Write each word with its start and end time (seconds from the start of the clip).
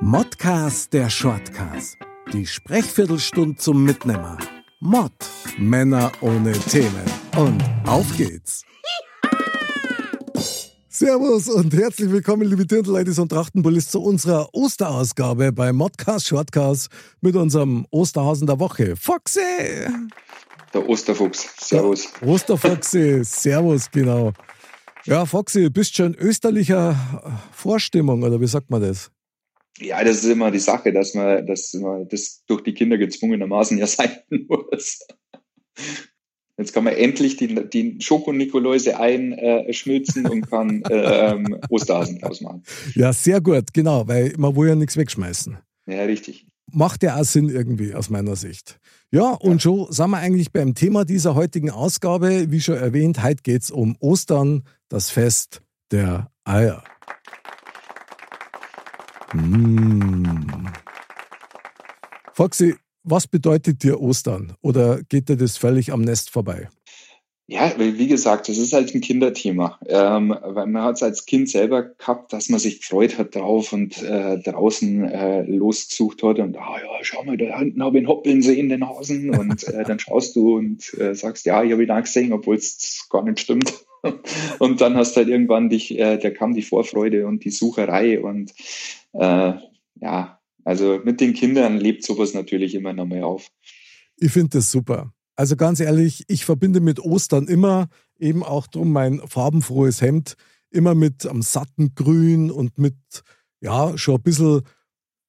Modcast 0.00 0.92
der 0.94 1.10
Shortcast. 1.10 1.98
Die 2.32 2.46
Sprechviertelstunde 2.46 3.56
zum 3.56 3.84
Mitnehmer. 3.84 4.38
Mod. 4.80 5.12
Männer 5.58 6.10
ohne 6.20 6.52
Themen. 6.52 7.04
Und 7.36 7.62
auf 7.84 8.06
geht's. 8.16 8.64
Servus 10.88 11.48
und 11.48 11.74
herzlich 11.74 12.10
willkommen, 12.10 12.48
liebe 12.48 12.64
Dirndl-Ladies 12.64 13.18
und 13.18 13.28
Trachtenbullis, 13.28 13.90
zu 13.90 14.02
unserer 14.02 14.48
Osterausgabe 14.54 15.52
bei 15.52 15.72
Modcast 15.72 16.28
Shortcast 16.28 16.88
mit 17.20 17.36
unserem 17.36 17.86
Osterhasen 17.90 18.46
der 18.46 18.58
Woche, 18.58 18.96
Foxy. 18.96 19.40
Der 20.72 20.88
Osterfuchs. 20.88 21.48
Servus. 21.60 22.08
Der 22.20 22.28
Osterfoxy, 22.28 23.24
Servus, 23.24 23.90
genau. 23.90 24.32
Ja, 25.04 25.26
Foxy, 25.26 25.70
bist 25.70 25.94
schon 25.94 26.14
österlicher 26.14 26.96
Vorstimmung, 27.52 28.22
oder 28.22 28.40
wie 28.40 28.46
sagt 28.46 28.70
man 28.70 28.82
das? 28.82 29.10
Ja, 29.80 30.02
das 30.02 30.24
ist 30.24 30.30
immer 30.30 30.50
die 30.50 30.58
Sache, 30.58 30.92
dass 30.92 31.14
man, 31.14 31.46
dass 31.46 31.72
man 31.74 32.08
das 32.08 32.44
durch 32.46 32.62
die 32.62 32.74
Kinder 32.74 32.98
gezwungenermaßen 32.98 33.78
ja 33.78 33.86
sein 33.86 34.10
muss. 34.48 35.00
Jetzt 36.58 36.72
kann 36.72 36.84
man 36.84 36.94
endlich 36.94 37.36
die, 37.36 37.68
die 37.70 37.98
Schokonikoläuse 38.00 38.98
einschmilzen 38.98 40.26
äh, 40.26 40.28
und 40.28 40.50
kann 40.50 40.82
ähm, 40.90 41.56
Osterhasen 41.70 42.18
draus 42.18 42.40
machen. 42.40 42.64
Ja, 42.94 43.12
sehr 43.12 43.40
gut, 43.40 43.72
genau, 43.72 44.08
weil 44.08 44.34
man 44.36 44.56
will 44.56 44.68
ja 44.68 44.74
nichts 44.74 44.96
wegschmeißen. 44.96 45.56
Ja, 45.86 46.02
richtig. 46.02 46.46
Macht 46.70 47.02
ja 47.04 47.16
auch 47.16 47.24
Sinn 47.24 47.48
irgendwie 47.48 47.94
aus 47.94 48.10
meiner 48.10 48.34
Sicht. 48.34 48.80
Ja, 49.10 49.30
und 49.30 49.52
ja. 49.52 49.60
schon 49.60 49.86
sind 49.90 50.10
wir 50.10 50.18
eigentlich 50.18 50.52
beim 50.52 50.74
Thema 50.74 51.04
dieser 51.04 51.34
heutigen 51.34 51.70
Ausgabe. 51.70 52.50
Wie 52.50 52.60
schon 52.60 52.76
erwähnt, 52.76 53.22
heute 53.22 53.42
geht 53.42 53.62
es 53.62 53.70
um 53.70 53.96
Ostern, 54.00 54.64
das 54.88 55.10
Fest 55.10 55.62
der 55.92 56.30
Eier. 56.44 56.82
Mmh. 59.34 60.72
Foxy, 62.32 62.76
was 63.02 63.26
bedeutet 63.26 63.82
dir 63.82 64.00
Ostern? 64.00 64.54
Oder 64.62 65.02
geht 65.08 65.28
dir 65.28 65.36
das 65.36 65.56
völlig 65.56 65.92
am 65.92 66.02
Nest 66.02 66.30
vorbei? 66.30 66.68
Ja, 67.50 67.72
wie 67.78 68.06
gesagt, 68.06 68.50
das 68.50 68.58
ist 68.58 68.74
halt 68.74 68.94
ein 68.94 69.00
Kinderthema. 69.00 69.78
Ähm, 69.88 70.36
weil 70.42 70.66
man 70.66 70.82
hat 70.82 70.96
es 70.96 71.02
als 71.02 71.24
Kind 71.24 71.48
selber 71.48 71.82
gehabt, 71.82 72.34
dass 72.34 72.50
man 72.50 72.60
sich 72.60 72.80
gefreut 72.80 73.16
hat 73.16 73.34
drauf 73.34 73.72
und 73.72 74.02
äh, 74.02 74.38
draußen 74.38 75.04
äh, 75.04 75.42
losgesucht 75.44 76.22
hat 76.22 76.38
und 76.40 76.58
ah 76.58 76.76
ja, 76.76 76.90
schau 77.00 77.24
mal, 77.24 77.38
da 77.38 77.58
hinten 77.58 77.82
habe 77.82 77.96
ich 77.96 78.00
einen 78.02 78.08
Hoppeln 78.08 78.42
sehen, 78.42 78.68
den 78.68 78.86
Hasen. 78.86 79.30
Und 79.30 79.66
äh, 79.66 79.82
dann 79.84 79.98
schaust 79.98 80.36
du 80.36 80.58
und 80.58 80.92
äh, 81.00 81.14
sagst, 81.14 81.46
ja, 81.46 81.62
ich 81.64 81.72
habe 81.72 81.82
ihn 81.82 81.90
auch 81.90 82.02
gesehen, 82.02 82.34
obwohl 82.34 82.56
es 82.56 83.06
gar 83.08 83.24
nicht 83.24 83.40
stimmt. 83.40 83.72
und 84.58 84.82
dann 84.82 84.96
hast 84.96 85.16
du 85.16 85.20
halt 85.20 85.28
irgendwann 85.28 85.70
dich, 85.70 85.98
äh, 85.98 86.18
da 86.18 86.30
kam 86.30 86.52
die 86.52 86.62
Vorfreude 86.62 87.26
und 87.26 87.44
die 87.44 87.50
Sucherei 87.50 88.20
und 88.20 88.52
äh, 89.12 89.54
ja, 90.00 90.40
also 90.64 91.00
mit 91.04 91.20
den 91.20 91.34
Kindern 91.34 91.78
lebt 91.78 92.04
sowas 92.04 92.34
natürlich 92.34 92.74
immer 92.74 92.92
noch 92.92 93.06
mehr 93.06 93.26
auf. 93.26 93.48
Ich 94.16 94.32
finde 94.32 94.58
das 94.58 94.70
super. 94.70 95.12
Also 95.36 95.56
ganz 95.56 95.80
ehrlich, 95.80 96.24
ich 96.28 96.44
verbinde 96.44 96.80
mit 96.80 97.00
Ostern 97.00 97.46
immer 97.46 97.88
eben 98.18 98.42
auch 98.42 98.66
drum 98.66 98.92
mein 98.92 99.20
farbenfrohes 99.26 100.02
Hemd, 100.02 100.34
immer 100.70 100.94
mit 100.94 101.26
am 101.26 101.42
satten 101.42 101.94
Grün 101.94 102.50
und 102.50 102.76
mit, 102.78 102.96
ja, 103.60 103.96
schon 103.96 104.16
ein 104.16 104.22
bisschen 104.22 104.62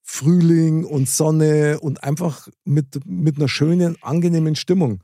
Frühling 0.01 0.85
und 0.85 1.07
Sonne 1.07 1.79
und 1.79 2.03
einfach 2.03 2.47
mit, 2.66 3.06
mit 3.06 3.38
einer 3.38 3.47
schönen, 3.47 3.95
angenehmen 4.01 4.56
Stimmung. 4.56 5.03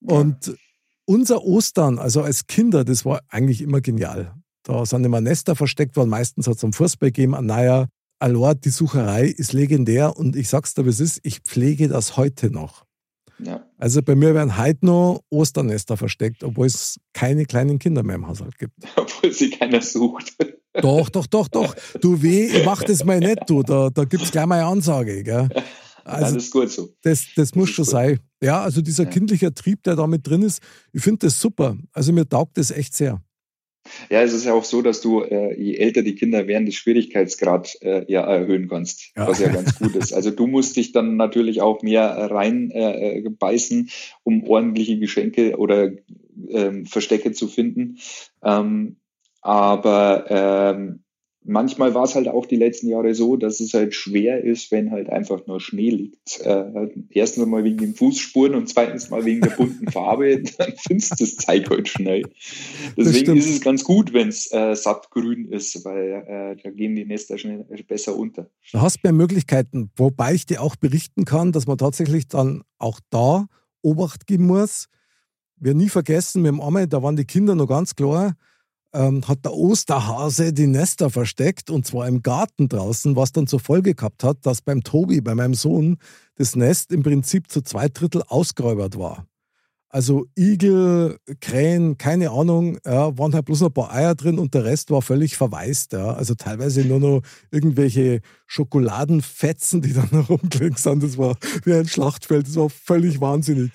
Und 0.00 0.56
unser 1.04 1.42
Ostern, 1.42 1.98
also 1.98 2.22
als 2.22 2.46
Kinder, 2.46 2.84
das 2.84 3.04
war 3.04 3.22
eigentlich 3.28 3.60
immer 3.60 3.80
genial. 3.80 4.34
Da 4.62 4.86
sind 4.86 5.04
immer 5.04 5.20
Nester 5.20 5.56
versteckt 5.56 5.96
worden, 5.96 6.10
meistens 6.10 6.46
hat 6.46 6.56
es 6.56 6.64
einen 6.64 6.72
Fußball 6.72 7.10
gegeben, 7.10 7.34
ein 7.34 7.46
Naja. 7.46 7.88
Alord, 8.18 8.64
die 8.64 8.70
Sucherei 8.70 9.26
ist 9.26 9.52
legendär 9.52 10.16
und 10.16 10.36
ich 10.36 10.48
sag's 10.48 10.74
dir, 10.74 10.84
wie 10.84 10.90
es 10.90 11.00
ist, 11.00 11.20
ich 11.22 11.40
pflege 11.40 11.88
das 11.88 12.16
heute 12.16 12.50
noch. 12.50 12.86
Ja. 13.38 13.66
Also 13.76 14.00
bei 14.02 14.14
mir 14.14 14.34
werden 14.34 14.56
heute 14.56 14.86
noch 14.86 15.20
Osternester 15.30 15.96
versteckt, 15.96 16.42
obwohl 16.42 16.66
es 16.66 16.98
keine 17.12 17.44
kleinen 17.44 17.78
Kinder 17.78 18.02
mehr 18.02 18.16
im 18.16 18.26
Haushalt 18.26 18.56
gibt. 18.58 18.72
Obwohl 18.96 19.30
sie 19.30 19.50
keiner 19.50 19.82
sucht. 19.82 20.34
Doch, 20.80 21.10
doch, 21.10 21.26
doch, 21.26 21.48
doch. 21.48 21.74
Du 22.00 22.22
weh, 22.22 22.46
ich 22.46 22.64
mach 22.64 22.82
das 22.82 23.04
mal 23.04 23.18
nicht, 23.18 23.40
du. 23.48 23.62
Da, 23.62 23.90
da 23.90 24.04
gibt 24.04 24.22
es 24.22 24.30
gleich 24.30 24.46
mal 24.46 24.60
eine 24.60 24.66
Ansage. 24.66 25.22
Gell? 25.22 25.48
Also, 26.04 26.34
das 26.34 26.44
ist 26.44 26.50
gut 26.52 26.70
so. 26.70 26.94
Das, 27.02 27.26
das 27.34 27.54
muss 27.54 27.68
das 27.68 27.74
schon 27.74 27.84
gut. 27.84 27.92
sein. 27.92 28.20
Ja, 28.42 28.62
also 28.62 28.80
dieser 28.80 29.04
ja. 29.04 29.10
kindliche 29.10 29.52
Trieb, 29.52 29.82
der 29.82 29.96
da 29.96 30.06
mit 30.06 30.26
drin 30.26 30.42
ist, 30.42 30.60
ich 30.92 31.02
finde 31.02 31.26
das 31.26 31.40
super. 31.40 31.76
Also 31.92 32.12
mir 32.12 32.28
taugt 32.28 32.56
das 32.58 32.70
echt 32.70 32.94
sehr. 32.94 33.22
Ja, 34.10 34.22
es 34.22 34.32
ist 34.32 34.44
ja 34.44 34.52
auch 34.52 34.64
so, 34.64 34.82
dass 34.82 35.00
du, 35.00 35.22
äh, 35.22 35.60
je 35.60 35.76
älter 35.76 36.02
die 36.02 36.14
Kinder 36.14 36.46
werden, 36.46 36.66
den 36.66 36.72
Schwierigkeitsgrad 36.72 37.78
äh, 37.82 38.04
ja 38.10 38.22
erhöhen 38.22 38.68
kannst, 38.68 39.12
ja. 39.16 39.26
was 39.26 39.38
ja 39.38 39.48
ganz 39.48 39.78
gut 39.78 39.94
ist. 39.96 40.12
Also 40.12 40.30
du 40.30 40.46
musst 40.46 40.76
dich 40.76 40.92
dann 40.92 41.16
natürlich 41.16 41.60
auch 41.60 41.82
mehr 41.82 42.30
reinbeißen, 42.30 43.86
äh, 43.86 43.90
um 44.22 44.44
ordentliche 44.44 44.98
Geschenke 44.98 45.56
oder 45.56 45.92
ähm, 46.48 46.86
Verstecke 46.86 47.32
zu 47.32 47.48
finden. 47.48 47.98
Ähm, 48.42 48.96
aber 49.40 50.24
ähm, 50.28 51.00
manchmal 51.46 51.94
war 51.94 52.04
es 52.04 52.14
halt 52.14 52.28
auch 52.28 52.46
die 52.46 52.56
letzten 52.56 52.88
Jahre 52.88 53.14
so, 53.14 53.36
dass 53.36 53.60
es 53.60 53.72
halt 53.74 53.94
schwer 53.94 54.42
ist, 54.42 54.70
wenn 54.70 54.90
halt 54.90 55.08
einfach 55.08 55.46
nur 55.46 55.60
Schnee 55.60 55.90
liegt. 55.90 56.40
Äh, 56.40 56.88
erstens 57.10 57.46
mal 57.46 57.64
wegen 57.64 57.78
den 57.78 57.94
Fußspuren 57.94 58.54
und 58.54 58.68
zweitens 58.68 59.10
mal 59.10 59.24
wegen 59.24 59.40
der 59.40 59.50
bunten 59.50 59.90
Farbe, 59.90 60.42
dann 60.58 60.74
findest 60.76 61.12
du 61.12 61.24
das 61.24 61.36
Zeug 61.36 61.70
halt 61.70 61.88
schnell. 61.88 62.22
Deswegen 62.96 63.36
ist 63.36 63.48
es 63.48 63.60
ganz 63.60 63.84
gut, 63.84 64.12
wenn 64.12 64.28
es 64.28 64.52
äh, 64.52 64.74
sattgrün 64.74 65.46
ist, 65.46 65.84
weil 65.84 66.24
äh, 66.26 66.62
da 66.62 66.70
gehen 66.70 66.96
die 66.96 67.04
Nester 67.04 67.38
schnell 67.38 67.64
besser 67.86 68.16
unter. 68.16 68.50
Du 68.72 68.80
hast 68.80 69.02
mehr 69.02 69.12
Möglichkeiten, 69.12 69.90
wobei 69.96 70.34
ich 70.34 70.46
dir 70.46 70.62
auch 70.62 70.76
berichten 70.76 71.24
kann, 71.24 71.52
dass 71.52 71.66
man 71.66 71.78
tatsächlich 71.78 72.28
dann 72.28 72.62
auch 72.78 73.00
da 73.10 73.46
Obacht 73.82 74.26
geben 74.26 74.46
muss. 74.46 74.88
Wir 75.58 75.74
nie 75.74 75.88
vergessen, 75.88 76.42
mit 76.42 76.50
dem 76.50 76.60
Arme, 76.60 76.86
da 76.88 77.02
waren 77.02 77.16
die 77.16 77.24
Kinder 77.24 77.54
noch 77.54 77.66
ganz 77.66 77.94
klar, 77.94 78.34
ähm, 78.96 79.28
hat 79.28 79.44
der 79.44 79.52
Osterhase 79.52 80.52
die 80.52 80.66
Nester 80.66 81.10
versteckt 81.10 81.70
und 81.70 81.86
zwar 81.86 82.08
im 82.08 82.22
Garten 82.22 82.68
draußen, 82.68 83.14
was 83.14 83.32
dann 83.32 83.46
zur 83.46 83.60
Folge 83.60 83.94
gehabt 83.94 84.24
hat, 84.24 84.38
dass 84.46 84.62
beim 84.62 84.82
Tobi, 84.82 85.20
bei 85.20 85.34
meinem 85.34 85.54
Sohn, 85.54 85.98
das 86.36 86.56
Nest 86.56 86.92
im 86.92 87.02
Prinzip 87.02 87.50
zu 87.50 87.62
zwei 87.62 87.88
Drittel 87.88 88.22
ausgeräubert 88.26 88.98
war. 88.98 89.26
Also 89.88 90.26
Igel, 90.36 91.18
Krähen, 91.40 91.96
keine 91.96 92.30
Ahnung, 92.30 92.78
ja, 92.84 93.16
waren 93.16 93.34
halt 93.34 93.44
bloß 93.44 93.62
ein 93.62 93.72
paar 93.72 93.92
Eier 93.92 94.14
drin 94.14 94.38
und 94.38 94.52
der 94.52 94.64
Rest 94.64 94.90
war 94.90 95.00
völlig 95.00 95.36
verwaist. 95.36 95.92
Ja. 95.92 96.12
Also 96.12 96.34
teilweise 96.34 96.84
nur 96.84 96.98
noch 96.98 97.22
irgendwelche 97.50 98.20
Schokoladenfetzen, 98.46 99.82
die 99.82 99.92
dann 99.92 100.08
rumgelegen 100.28 100.76
sind. 100.76 101.02
Das 101.02 101.16
war 101.16 101.36
wie 101.64 101.72
ein 101.72 101.88
Schlachtfeld, 101.88 102.48
das 102.48 102.56
war 102.56 102.68
völlig 102.68 103.20
wahnsinnig. 103.20 103.70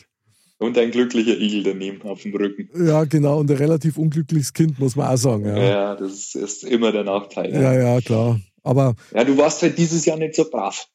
Und 0.62 0.78
ein 0.78 0.92
glücklicher 0.92 1.36
Igel 1.40 1.64
daneben 1.64 2.04
auf 2.04 2.22
dem 2.22 2.36
Rücken. 2.36 2.70
Ja, 2.86 3.06
genau. 3.06 3.40
Und 3.40 3.50
ein 3.50 3.58
relativ 3.58 3.98
unglückliches 3.98 4.54
Kind, 4.54 4.78
muss 4.78 4.96
man 4.96 5.08
auch 5.08 5.18
sagen. 5.18 5.44
Ja, 5.44 5.58
ja 5.58 5.96
das 5.96 6.36
ist 6.36 6.64
immer 6.64 6.92
der 6.92 7.04
Nachteil. 7.04 7.52
Ja, 7.52 7.74
ja, 7.74 7.96
ja 7.96 8.02
klar. 8.02 8.40
Aber. 8.62 8.94
Ja, 9.12 9.24
du 9.24 9.36
warst 9.40 9.64
halt 9.64 9.80
dieses 9.80 10.06
Jahr 10.06 10.18
nicht 10.18 10.36
so 10.36 10.48
brav. 10.48 10.88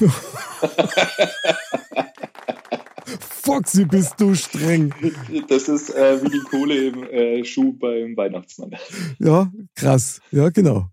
Foxy, 3.42 3.84
bist 3.84 4.14
du 4.18 4.34
streng. 4.34 4.94
Das 5.46 5.68
ist 5.68 5.90
äh, 5.90 6.22
wie 6.22 6.30
die 6.30 6.40
Kohle 6.48 6.86
im 6.86 7.02
äh, 7.04 7.44
Schuh 7.44 7.74
beim 7.74 8.16
Weihnachtsmann. 8.16 8.78
Ja, 9.18 9.52
krass. 9.74 10.22
Ja, 10.30 10.48
genau. 10.48 10.86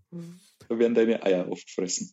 Da 0.68 0.78
werden 0.78 0.94
deine 0.94 1.22
Eier 1.22 1.50
oft 1.50 1.70
fressen. 1.70 2.12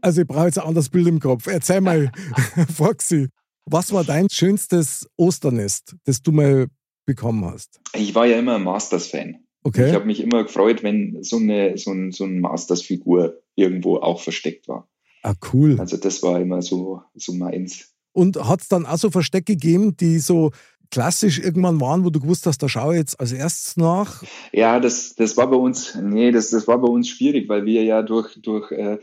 Also 0.00 0.22
ich 0.22 0.26
brauche 0.26 0.46
jetzt 0.46 0.58
ein 0.58 0.66
anderes 0.66 0.88
Bild 0.88 1.08
im 1.08 1.20
Kopf. 1.20 1.46
Erzähl 1.46 1.82
mal, 1.82 2.10
Foxy. 2.74 3.28
Was 3.64 3.92
war 3.92 4.04
dein 4.04 4.28
schönstes 4.28 5.08
Osternest, 5.16 5.96
das 6.04 6.22
du 6.22 6.32
mal 6.32 6.66
bekommen 7.06 7.44
hast? 7.44 7.80
Ich 7.94 8.14
war 8.14 8.26
ja 8.26 8.38
immer 8.38 8.56
ein 8.56 8.64
Masters-Fan. 8.64 9.44
Okay. 9.64 9.88
Ich 9.88 9.94
habe 9.94 10.06
mich 10.06 10.20
immer 10.20 10.42
gefreut, 10.42 10.82
wenn 10.82 11.22
so 11.22 11.36
eine 11.36 11.78
so 11.78 11.92
ein, 11.92 12.10
so 12.10 12.24
ein 12.24 12.40
Masters-Figur 12.40 13.40
irgendwo 13.54 13.96
auch 13.98 14.20
versteckt 14.20 14.66
war. 14.68 14.88
Ah, 15.22 15.34
cool. 15.52 15.78
Also 15.78 15.96
das 15.96 16.22
war 16.22 16.40
immer 16.40 16.62
so, 16.62 17.02
so 17.14 17.32
meins. 17.32 17.94
Und 18.12 18.36
hat 18.44 18.62
es 18.62 18.68
dann 18.68 18.86
auch 18.86 18.98
so 18.98 19.10
Verstecke 19.10 19.54
gegeben, 19.54 19.96
die 19.96 20.18
so 20.18 20.50
klassisch 20.90 21.38
irgendwann 21.38 21.80
waren, 21.80 22.04
wo 22.04 22.10
du 22.10 22.20
gewusst 22.20 22.46
hast, 22.46 22.58
da 22.62 22.68
schaue 22.68 22.94
ich 22.94 22.98
jetzt 22.98 23.18
als 23.18 23.32
erstes 23.32 23.76
nach? 23.76 24.22
Ja, 24.52 24.78
das, 24.78 25.14
das 25.14 25.36
war 25.36 25.48
bei 25.48 25.56
uns, 25.56 25.94
nee, 26.00 26.30
das, 26.30 26.50
das 26.50 26.68
war 26.68 26.78
bei 26.78 26.88
uns 26.88 27.08
schwierig, 27.08 27.48
weil 27.48 27.64
wir 27.64 27.82
ja 27.82 28.02
durch, 28.02 28.38
durch 28.42 28.70
äh, 28.72 28.98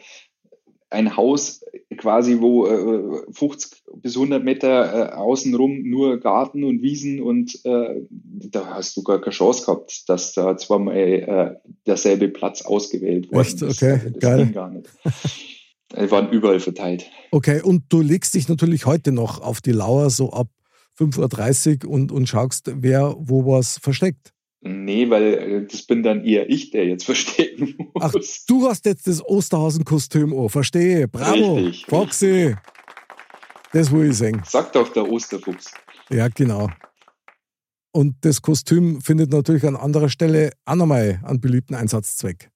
ein 0.89 1.15
Haus 1.15 1.63
quasi, 1.97 2.39
wo 2.39 2.67
äh, 2.67 3.31
50 3.31 3.83
bis 4.01 4.15
100 4.15 4.43
Meter 4.43 5.11
äh, 5.11 5.13
außenrum 5.13 5.83
nur 5.83 6.19
Garten 6.19 6.63
und 6.63 6.81
Wiesen 6.81 7.21
und 7.21 7.63
äh, 7.65 8.01
da 8.09 8.67
hast 8.67 8.97
du 8.97 9.03
gar 9.03 9.19
keine 9.19 9.31
Chance 9.33 9.65
gehabt, 9.65 10.09
dass 10.09 10.33
da 10.33 10.57
zweimal 10.57 10.95
äh, 10.95 11.55
derselbe 11.85 12.29
Platz 12.29 12.61
ausgewählt 12.61 13.31
wurde. 13.31 13.41
Echt? 13.41 13.61
Okay, 13.61 13.99
das, 14.03 14.13
das 14.13 14.19
geil. 14.19 14.45
ging 14.45 14.53
gar 14.53 14.69
nicht. 14.69 14.89
Die 15.91 16.11
waren 16.11 16.29
überall 16.31 16.59
verteilt. 16.59 17.09
Okay, 17.31 17.61
und 17.61 17.85
du 17.89 18.01
legst 18.01 18.35
dich 18.35 18.47
natürlich 18.47 18.85
heute 18.85 19.11
noch 19.11 19.41
auf 19.41 19.59
die 19.59 19.71
Lauer 19.71 20.09
so 20.11 20.31
ab 20.31 20.47
5.30 20.99 21.85
Uhr 21.85 21.91
und, 21.91 22.11
und 22.11 22.27
schaust, 22.27 22.71
wer 22.75 23.15
wo 23.17 23.45
was 23.45 23.79
versteckt. 23.79 24.33
Nee, 24.61 25.09
weil 25.09 25.23
äh, 25.33 25.67
das 25.67 25.83
bin 25.83 26.03
dann 26.03 26.23
eher 26.25 26.49
ich, 26.49 26.71
der 26.71 26.85
jetzt 26.85 27.05
verstecken 27.05 27.75
muss. 27.77 28.03
Ach, 28.03 28.13
du 28.47 28.67
hast 28.67 28.85
jetzt 28.85 29.07
das 29.07 29.23
Osterhasenkostüm 29.23 30.37
an, 30.37 30.49
verstehe. 30.49 31.07
Bravo, 31.07 31.55
Richtig. 31.55 31.85
Foxy. 31.85 32.55
Das 33.71 33.91
will 33.91 34.09
ich 34.09 34.17
sehen. 34.17 34.41
Sagt 34.45 34.75
doch 34.75 34.91
der 34.91 35.09
Osterfuchs. 35.09 35.71
Ja, 36.09 36.27
genau. 36.27 36.69
Und 37.91 38.15
das 38.21 38.41
Kostüm 38.41 39.01
findet 39.01 39.31
natürlich 39.31 39.65
an 39.65 39.75
anderer 39.75 40.09
Stelle 40.09 40.51
auch 40.65 40.75
nochmal 40.75 41.21
einen 41.23 41.39
beliebten 41.39 41.75
Einsatzzweck. 41.75 42.49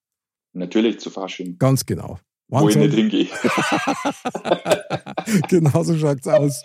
Natürlich 0.54 1.00
zu 1.00 1.10
Fasching, 1.10 1.58
Ganz 1.58 1.86
genau. 1.86 2.20
Wo 2.50 2.70
ich 2.70 2.76
nicht 2.76 2.94
hingehe. 2.94 3.28
genau 5.50 5.84
so 5.84 5.98
schaut's 5.98 6.28
aus. 6.28 6.64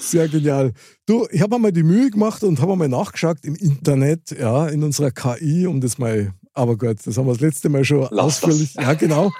Sehr 0.00 0.28
genial. 0.28 0.72
Du, 1.06 1.26
ich 1.30 1.40
habe 1.40 1.58
mal 1.58 1.72
die 1.72 1.82
Mühe 1.82 2.10
gemacht 2.10 2.42
und 2.42 2.60
habe 2.60 2.76
mal 2.76 2.88
nachgeschaut 2.88 3.38
im 3.44 3.54
Internet, 3.54 4.30
ja, 4.30 4.68
in 4.68 4.82
unserer 4.82 5.10
KI, 5.10 5.66
um 5.66 5.80
das 5.80 5.98
mal, 5.98 6.32
aber 6.52 6.76
gut, 6.76 6.98
das 7.06 7.16
haben 7.16 7.26
wir 7.26 7.32
das 7.32 7.40
letzte 7.40 7.68
Mal 7.68 7.84
schon 7.84 8.08
Lass 8.10 8.42
ausführlich. 8.42 8.74
das. 8.74 8.84
Ja, 8.84 8.94
genau. 8.94 9.32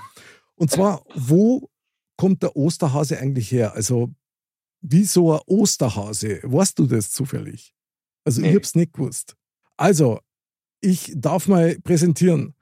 Und 0.57 0.71
zwar, 0.71 1.03
wo 1.15 1.69
kommt 2.17 2.43
der 2.43 2.57
Osterhase 2.57 3.19
eigentlich 3.19 3.51
her? 3.51 3.75
Also, 3.75 4.11
wie 4.81 5.05
so 5.05 5.33
ein 5.35 5.41
Osterhase? 5.47 6.41
Weißt 6.43 6.79
du 6.79 6.87
das 6.87 7.11
zufällig? 7.11 7.75
Also, 8.25 8.41
ich 8.43 8.49
Nee. 8.49 8.57
hab's 8.57 8.75
nicht 8.75 8.93
gewusst. 8.93 9.35
Also, 9.77 10.21
ich 10.81 11.13
darf 11.17 11.49
mal 11.49 11.77
präsentieren. 11.83 12.55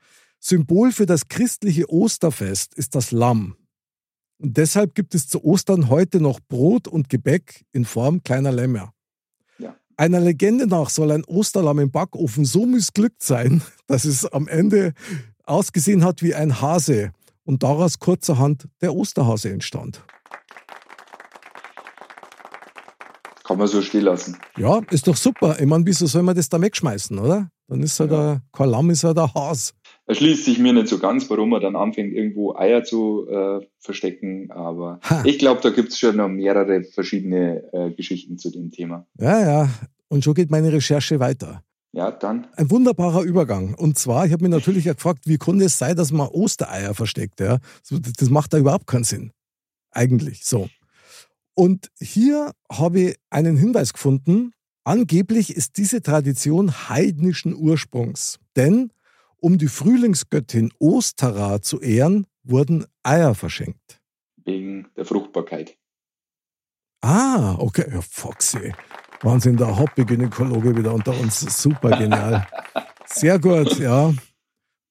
Symbol 0.51 0.93
für 0.93 1.07
das 1.07 1.27
christliche 1.27 1.91
Osterfest 1.91 2.73
ist 2.77 2.95
das 2.95 3.11
Lamm. 3.11 3.57
Und 4.39 4.57
deshalb 4.57 4.95
gibt 4.95 5.17
es 5.17 5.27
zu 5.27 5.43
Ostern 5.45 5.89
heute 5.89 6.21
noch 6.21 6.39
Brot 6.39 6.87
und 6.87 7.09
Gebäck 7.09 7.65
in 7.73 7.85
Form 7.85 8.23
kleiner 8.23 8.53
Lämmer. 8.53 8.93
Ja. 9.59 9.75
Einer 9.97 10.21
Legende 10.21 10.69
nach 10.69 10.89
soll 10.91 11.11
ein 11.11 11.25
Osterlamm 11.25 11.81
im 11.81 11.91
Backofen 11.91 12.45
so 12.45 12.65
missglückt 12.65 13.25
sein, 13.25 13.61
dass 13.89 14.05
es 14.05 14.25
am 14.25 14.47
Ende 14.47 14.93
ausgesehen 15.43 16.05
hat 16.05 16.23
wie 16.23 16.37
ein 16.37 16.61
Hase 16.61 17.11
und 17.43 17.65
daraus 17.65 17.99
kurzerhand 17.99 18.69
der 18.81 18.95
Osterhase 18.95 19.51
entstand. 19.51 20.05
Kann 23.43 23.59
man 23.59 23.67
so 23.67 23.83
stehen 23.83 24.03
lassen. 24.03 24.39
Ja, 24.57 24.81
ist 24.91 25.09
doch 25.09 25.17
super. 25.17 25.59
Ich 25.59 25.67
meine, 25.67 25.85
wieso 25.87 26.07
soll 26.07 26.23
man 26.23 26.37
das 26.37 26.49
da 26.49 26.61
wegschmeißen, 26.61 27.19
oder? 27.19 27.51
Dann 27.67 27.83
ist 27.83 27.99
halt 27.99 28.13
Ja. 28.13 28.33
ein, 28.35 28.43
kein 28.53 28.69
Lamm, 28.69 28.91
ist 28.91 29.03
halt 29.03 29.19
ein 29.19 29.35
Has. 29.35 29.75
Erschließt 30.09 30.45
sich 30.45 30.59
mir 30.59 30.73
nicht 30.73 30.89
so 30.89 30.99
ganz, 30.99 31.29
warum 31.31 31.51
man 31.51 31.61
dann 31.61 31.75
anfängt, 31.75 32.15
irgendwo 32.15 32.55
Eier 32.55 32.85
zu 32.85 33.27
äh, 33.29 33.67
verstecken. 33.81 34.51
Aber 34.53 35.01
Ha. 35.03 35.23
ich 35.25 35.39
glaube, 35.39 35.61
da 35.63 35.71
gibt 35.71 35.91
es 35.91 35.99
schon 35.99 36.17
noch 36.17 36.29
mehrere 36.29 36.85
verschiedene 36.85 37.65
äh, 37.73 37.91
Geschichten 37.91 38.39
zu 38.39 38.51
dem 38.51 38.71
Thema. 38.71 39.07
Ja, 39.19 39.41
ja. 39.41 39.71
Und 40.09 40.23
so 40.23 40.33
geht 40.33 40.51
meine 40.51 40.73
Recherche 40.73 41.19
weiter. 41.19 41.63
Ja, 41.93 42.11
dann. 42.13 42.47
Ein 42.57 42.71
wunderbarer 42.71 43.23
Übergang. 43.23 43.75
Und 43.75 43.99
zwar, 43.99 44.27
ich 44.27 44.33
habe 44.33 44.45
mich 44.45 44.53
natürlich 44.53 44.85
ja 44.85 44.93
gefragt, 44.93 45.21
wie 45.25 45.39
konnte 45.39 45.65
es 45.65 45.79
sein, 45.79 45.97
dass 45.97 46.13
man 46.13 46.29
Ostereier 46.29 46.95
versteckt? 46.95 47.41
Ja? 47.41 47.59
Das 48.19 48.31
macht 48.31 48.53
da 48.53 48.59
überhaupt 48.59 48.87
keinen 48.87 49.05
Sinn. 49.05 49.33
Eigentlich 49.91 50.45
so. 50.45 50.69
Und 51.55 51.89
hier 51.99 52.53
habe 52.71 53.01
ich 53.01 53.17
einen 53.31 53.57
Hinweis 53.57 53.93
gefunden. 53.95 54.53
Angeblich 54.85 55.57
ist 55.57 55.79
diese 55.79 56.03
Tradition 56.03 56.89
heidnischen 56.89 57.57
Ursprungs. 57.57 58.39
Denn 58.57 58.91
um 59.41 59.59
die 59.59 59.69
Frühlingsgöttin 59.69 60.73
Ostara 60.79 61.63
zu 61.63 61.81
ehren, 61.81 62.27
wurden 62.43 62.87
Eier 63.03 63.35
verschenkt. 63.35 64.01
Wegen 64.45 64.89
der 64.97 65.05
Fruchtbarkeit. 65.05 65.77
Ah, 67.03 67.57
okay. 67.59 67.87
Ja, 67.93 68.01
Foxy. 68.01 68.73
Wahnsinn, 69.23 69.57
der 69.57 69.79
Hobbygynäkologe 69.79 70.77
wieder 70.77 70.93
unter 70.95 71.19
uns. 71.19 71.41
Super 71.63 71.99
genial. 71.99 72.47
Sehr 73.07 73.39
gut, 73.39 73.79
ja. 73.79 74.13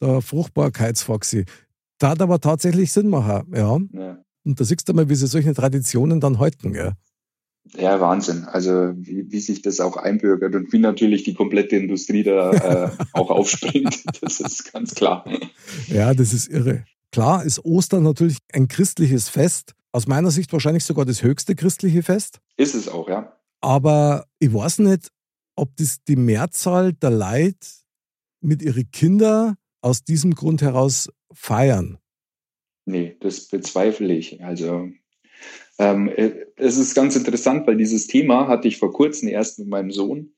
Der 0.02 0.22
Fruchtbarkeitsfoxy. 0.22 1.46
Da 2.00 2.10
hat 2.10 2.22
aber 2.22 2.40
tatsächlich 2.40 2.92
Sinn 2.92 3.10
machen, 3.10 3.52
ja. 3.56 3.78
Ja. 3.94 4.18
Und 4.44 4.60
da 4.60 4.64
siehst 4.64 4.88
du 4.88 4.94
mal, 4.94 5.10
wie 5.10 5.16
sie 5.16 5.28
solche 5.28 5.54
Traditionen 5.54 6.20
dann 6.20 6.40
halten, 6.40 6.74
ja. 6.76 6.94
Ja, 7.74 8.00
Wahnsinn. 8.00 8.46
Also 8.46 8.94
wie, 8.96 9.32
wie 9.32 9.40
sich 9.40 9.62
das 9.62 9.80
auch 9.80 9.98
einbürgert 9.98 10.56
und 10.56 10.72
wie 10.72 10.80
natürlich 10.80 11.24
die 11.24 11.34
komplette 11.34 11.76
Industrie 11.76 12.24
da 12.24 12.52
äh, 12.52 12.92
auch 13.14 13.30
aufspringt. 13.32 14.04
Das 14.22 14.40
ist 14.40 14.72
ganz 14.72 14.96
klar. 14.96 15.26
Ja, 15.88 16.14
das 16.14 16.34
ist 16.34 16.48
irre. 16.48 16.86
Klar 17.12 17.44
ist 17.44 17.64
Ostern 17.64 18.04
natürlich 18.04 18.38
ein 18.54 18.68
christliches 18.68 19.30
Fest. 19.30 19.74
Aus 19.92 20.08
meiner 20.08 20.32
Sicht 20.32 20.52
wahrscheinlich 20.52 20.84
sogar 20.84 21.06
das 21.06 21.24
höchste 21.24 21.56
christliche 21.56 22.04
Fest. 22.04 22.40
Ist 22.58 22.76
es 22.76 22.88
auch, 22.88 23.08
ja. 23.10 23.38
Aber 23.62 24.26
ich 24.40 24.54
weiß 24.54 24.80
nicht, 24.80 25.10
ob 25.56 25.76
das 25.78 26.04
die 26.08 26.18
Mehrzahl 26.18 26.94
der 26.94 27.12
Leid 27.12 27.56
mit 28.42 28.62
ihren 28.62 28.92
Kindern 28.92 29.56
aus 29.82 30.04
diesem 30.04 30.36
Grund 30.36 30.62
heraus 30.62 31.10
feiern. 31.34 31.98
Nee, 32.86 33.16
das 33.20 33.48
bezweifle 33.48 34.14
ich. 34.14 34.44
Also 34.44 34.90
ähm, 35.78 36.10
äh, 36.10 36.32
es 36.56 36.78
ist 36.78 36.96
ganz 36.96 37.16
interessant, 37.16 37.68
weil 37.68 37.76
dieses 37.78 38.08
Thema 38.08 38.48
hatte 38.48 38.68
ich 38.68 38.78
vor 38.78 38.94
kurzem 38.94 39.28
erst 39.28 39.60
mit 39.60 39.68
meinem 39.68 39.92
Sohn, 39.92 40.32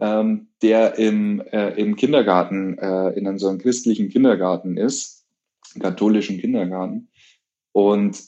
ähm, 0.00 0.48
der 0.62 0.98
im, 0.98 1.40
äh, 1.40 1.70
im 1.80 1.96
Kindergarten, 1.96 2.78
äh, 2.78 3.10
in 3.10 3.38
so 3.38 3.48
einem 3.48 3.58
christlichen 3.58 4.08
Kindergarten 4.10 4.76
ist, 4.76 5.24
katholischen 5.80 6.38
Kindergarten. 6.38 7.08
Und 7.72 8.22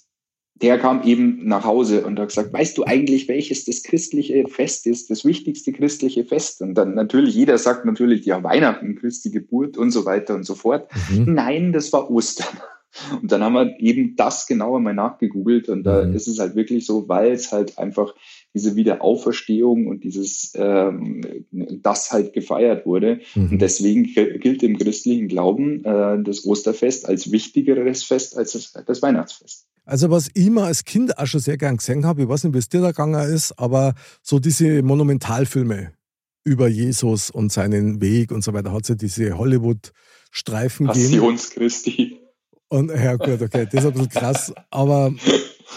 der 0.60 0.78
kam 0.78 1.04
eben 1.04 1.46
nach 1.46 1.64
Hause 1.64 2.04
und 2.04 2.18
hat 2.18 2.28
gesagt, 2.28 2.52
weißt 2.52 2.76
du 2.76 2.84
eigentlich, 2.84 3.28
welches 3.28 3.64
das 3.64 3.84
christliche 3.84 4.46
Fest 4.48 4.86
ist, 4.86 5.08
das 5.08 5.24
wichtigste 5.24 5.72
christliche 5.72 6.24
Fest? 6.24 6.60
Und 6.60 6.74
dann 6.74 6.94
natürlich, 6.94 7.34
jeder 7.34 7.58
sagt 7.58 7.84
natürlich, 7.84 8.24
ja, 8.26 8.42
Weihnachten, 8.42 8.96
Christi 8.96 9.30
Geburt 9.30 9.76
und 9.76 9.92
so 9.92 10.04
weiter 10.04 10.34
und 10.34 10.44
so 10.44 10.56
fort. 10.56 10.90
Mhm. 11.10 11.34
Nein, 11.34 11.72
das 11.72 11.92
war 11.92 12.10
Ostern. 12.10 12.58
Und 13.20 13.30
dann 13.30 13.42
haben 13.42 13.52
wir 13.54 13.78
eben 13.80 14.16
das 14.16 14.46
genauer 14.46 14.80
mal 14.80 14.94
nachgegoogelt 14.94 15.68
und 15.68 15.84
da 15.84 16.04
Mhm. 16.04 16.14
ist 16.14 16.26
es 16.26 16.38
halt 16.38 16.54
wirklich 16.56 16.86
so, 16.86 17.08
weil 17.08 17.32
es 17.32 17.52
halt 17.52 17.78
einfach 17.78 18.14
diese 18.54 18.76
Wiederauferstehung 18.76 19.86
und 19.86 20.04
dieses, 20.04 20.52
ähm, 20.54 21.44
das 21.82 22.10
halt 22.12 22.32
gefeiert 22.32 22.86
wurde. 22.86 23.20
Und 23.36 23.52
Mhm. 23.52 23.58
deswegen 23.58 24.04
gilt 24.04 24.62
im 24.62 24.78
christlichen 24.78 25.28
Glauben 25.28 25.84
äh, 25.84 26.22
das 26.22 26.44
Osterfest 26.46 27.06
als 27.06 27.30
wichtigeres 27.30 28.04
Fest 28.04 28.36
als 28.36 28.52
das, 28.52 28.72
das 28.86 29.02
Weihnachtsfest. 29.02 29.66
Also 29.84 30.10
was 30.10 30.28
ich 30.34 30.46
immer 30.46 30.64
als 30.64 30.84
Kind 30.84 31.16
auch 31.18 31.26
schon 31.26 31.40
sehr 31.40 31.56
gern 31.56 31.76
gesehen 31.78 32.04
habe, 32.04 32.22
ich 32.22 32.28
weiß 32.28 32.44
nicht, 32.44 32.54
wie 32.54 32.58
es 32.58 32.68
dir 32.68 32.80
da 32.80 32.88
gegangen 32.88 33.32
ist, 33.32 33.58
aber 33.58 33.94
so 34.22 34.38
diese 34.38 34.82
Monumentalfilme 34.82 35.92
über 36.44 36.68
Jesus 36.68 37.30
und 37.30 37.52
seinen 37.52 38.00
Weg 38.00 38.32
und 38.32 38.42
so 38.42 38.52
weiter, 38.54 38.72
hat 38.72 38.82
es 38.82 38.88
ja 38.88 38.94
diese 38.94 39.36
Hollywood-Streifen 39.38 40.86
gegeben. 40.88 41.10
Passions 41.20 41.50
Christi. 41.50 42.18
Und 42.68 42.90
ja 42.90 43.16
gut, 43.16 43.40
okay, 43.40 43.66
das 43.70 43.84
ist 43.84 43.86
ein 43.86 43.92
bisschen 43.92 44.08
krass, 44.10 44.52
aber 44.70 45.12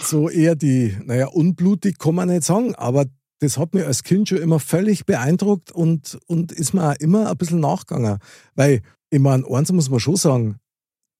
so 0.03 0.29
eher 0.29 0.55
die, 0.55 0.97
naja, 1.05 1.27
unblutig 1.27 1.97
kann 1.99 2.15
man 2.15 2.29
nicht 2.29 2.43
sagen, 2.43 2.75
aber 2.75 3.05
das 3.39 3.57
hat 3.57 3.73
mich 3.73 3.85
als 3.85 4.03
Kind 4.03 4.29
schon 4.29 4.39
immer 4.39 4.59
völlig 4.59 5.05
beeindruckt 5.05 5.71
und, 5.71 6.19
und 6.27 6.51
ist 6.51 6.73
mir 6.73 6.91
auch 6.91 6.95
immer 6.99 7.29
ein 7.29 7.37
bisschen 7.37 7.59
nachgegangen. 7.59 8.19
Weil, 8.55 8.81
ich 9.09 9.19
meine, 9.19 9.45
eins 9.49 9.71
muss 9.71 9.89
man 9.89 9.99
schon 9.99 10.15
sagen, 10.15 10.57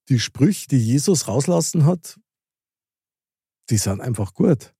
die 0.09 0.19
Sprüche, 0.19 0.67
die 0.67 0.77
Jesus 0.77 1.27
rauslassen 1.27 1.85
hat, 1.85 2.19
die 3.69 3.77
sind 3.77 4.01
einfach 4.01 4.33
gut. 4.33 4.73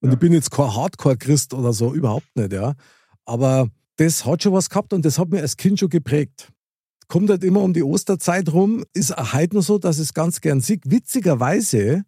Und 0.00 0.10
Ja. 0.10 0.14
ich 0.14 0.20
bin 0.20 0.32
jetzt 0.32 0.50
kein 0.50 0.74
Hardcore-Christ 0.74 1.54
oder 1.54 1.72
so, 1.72 1.92
überhaupt 1.92 2.34
nicht, 2.36 2.52
ja. 2.52 2.74
Aber 3.24 3.68
das 3.96 4.24
hat 4.24 4.42
schon 4.42 4.52
was 4.52 4.70
gehabt 4.70 4.92
und 4.92 5.04
das 5.04 5.18
hat 5.18 5.28
mir 5.28 5.40
als 5.40 5.56
Kind 5.56 5.80
schon 5.80 5.88
geprägt. 5.88 6.52
Kommt 7.08 7.30
halt 7.30 7.44
immer 7.44 7.62
um 7.62 7.72
die 7.72 7.82
Osterzeit 7.82 8.52
rum, 8.52 8.84
ist 8.94 9.16
heute 9.32 9.56
noch 9.56 9.62
so, 9.62 9.78
dass 9.78 9.98
es 9.98 10.14
ganz 10.14 10.40
gern 10.40 10.60
sieht. 10.60 10.82
Witzigerweise 10.90 12.04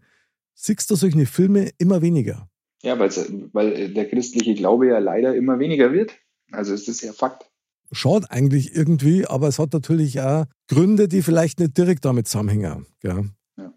siehst 0.55 0.91
du 0.91 0.95
solche 0.97 1.26
Filme 1.26 1.71
immer 1.79 2.03
weniger. 2.03 2.49
Ja, 2.83 2.99
weil 2.99 3.93
der 3.93 4.09
christliche 4.09 4.55
Glaube 4.55 4.88
ja 4.88 4.99
leider 4.99 5.35
immer 5.35 5.59
weniger 5.59 5.93
wird. 5.93 6.12
Also 6.53 6.73
es 6.75 6.88
ist 6.88 7.03
ja 7.03 7.12
Fakt. 7.12 7.50
Schaut 7.93 8.31
eigentlich 8.31 8.75
irgendwie, 8.75 9.26
aber 9.26 9.49
es 9.49 9.59
hat 9.59 9.73
natürlich 9.73 10.21
auch 10.21 10.47
Gründe, 10.69 11.09
die 11.09 11.23
vielleicht 11.23 11.61
nicht 11.61 11.76
direkt 11.76 12.05
damit 12.05 12.26
zusammenhängen. 12.26 12.87
Gell? 13.00 13.31
Ja. 13.57 13.73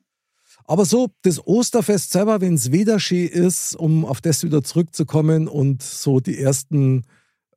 Aber 0.65 0.85
so, 0.85 1.09
das 1.21 1.45
Osterfest 1.45 2.11
selber, 2.11 2.41
wenn 2.41 2.55
es 2.55 2.71
weder 2.71 2.99
schön 2.99 3.27
ist, 3.27 3.75
um 3.75 4.05
auf 4.05 4.21
das 4.21 4.43
wieder 4.43 4.63
zurückzukommen 4.63 5.47
und 5.47 5.83
so 5.83 6.19
die 6.19 6.39
ersten 6.39 7.03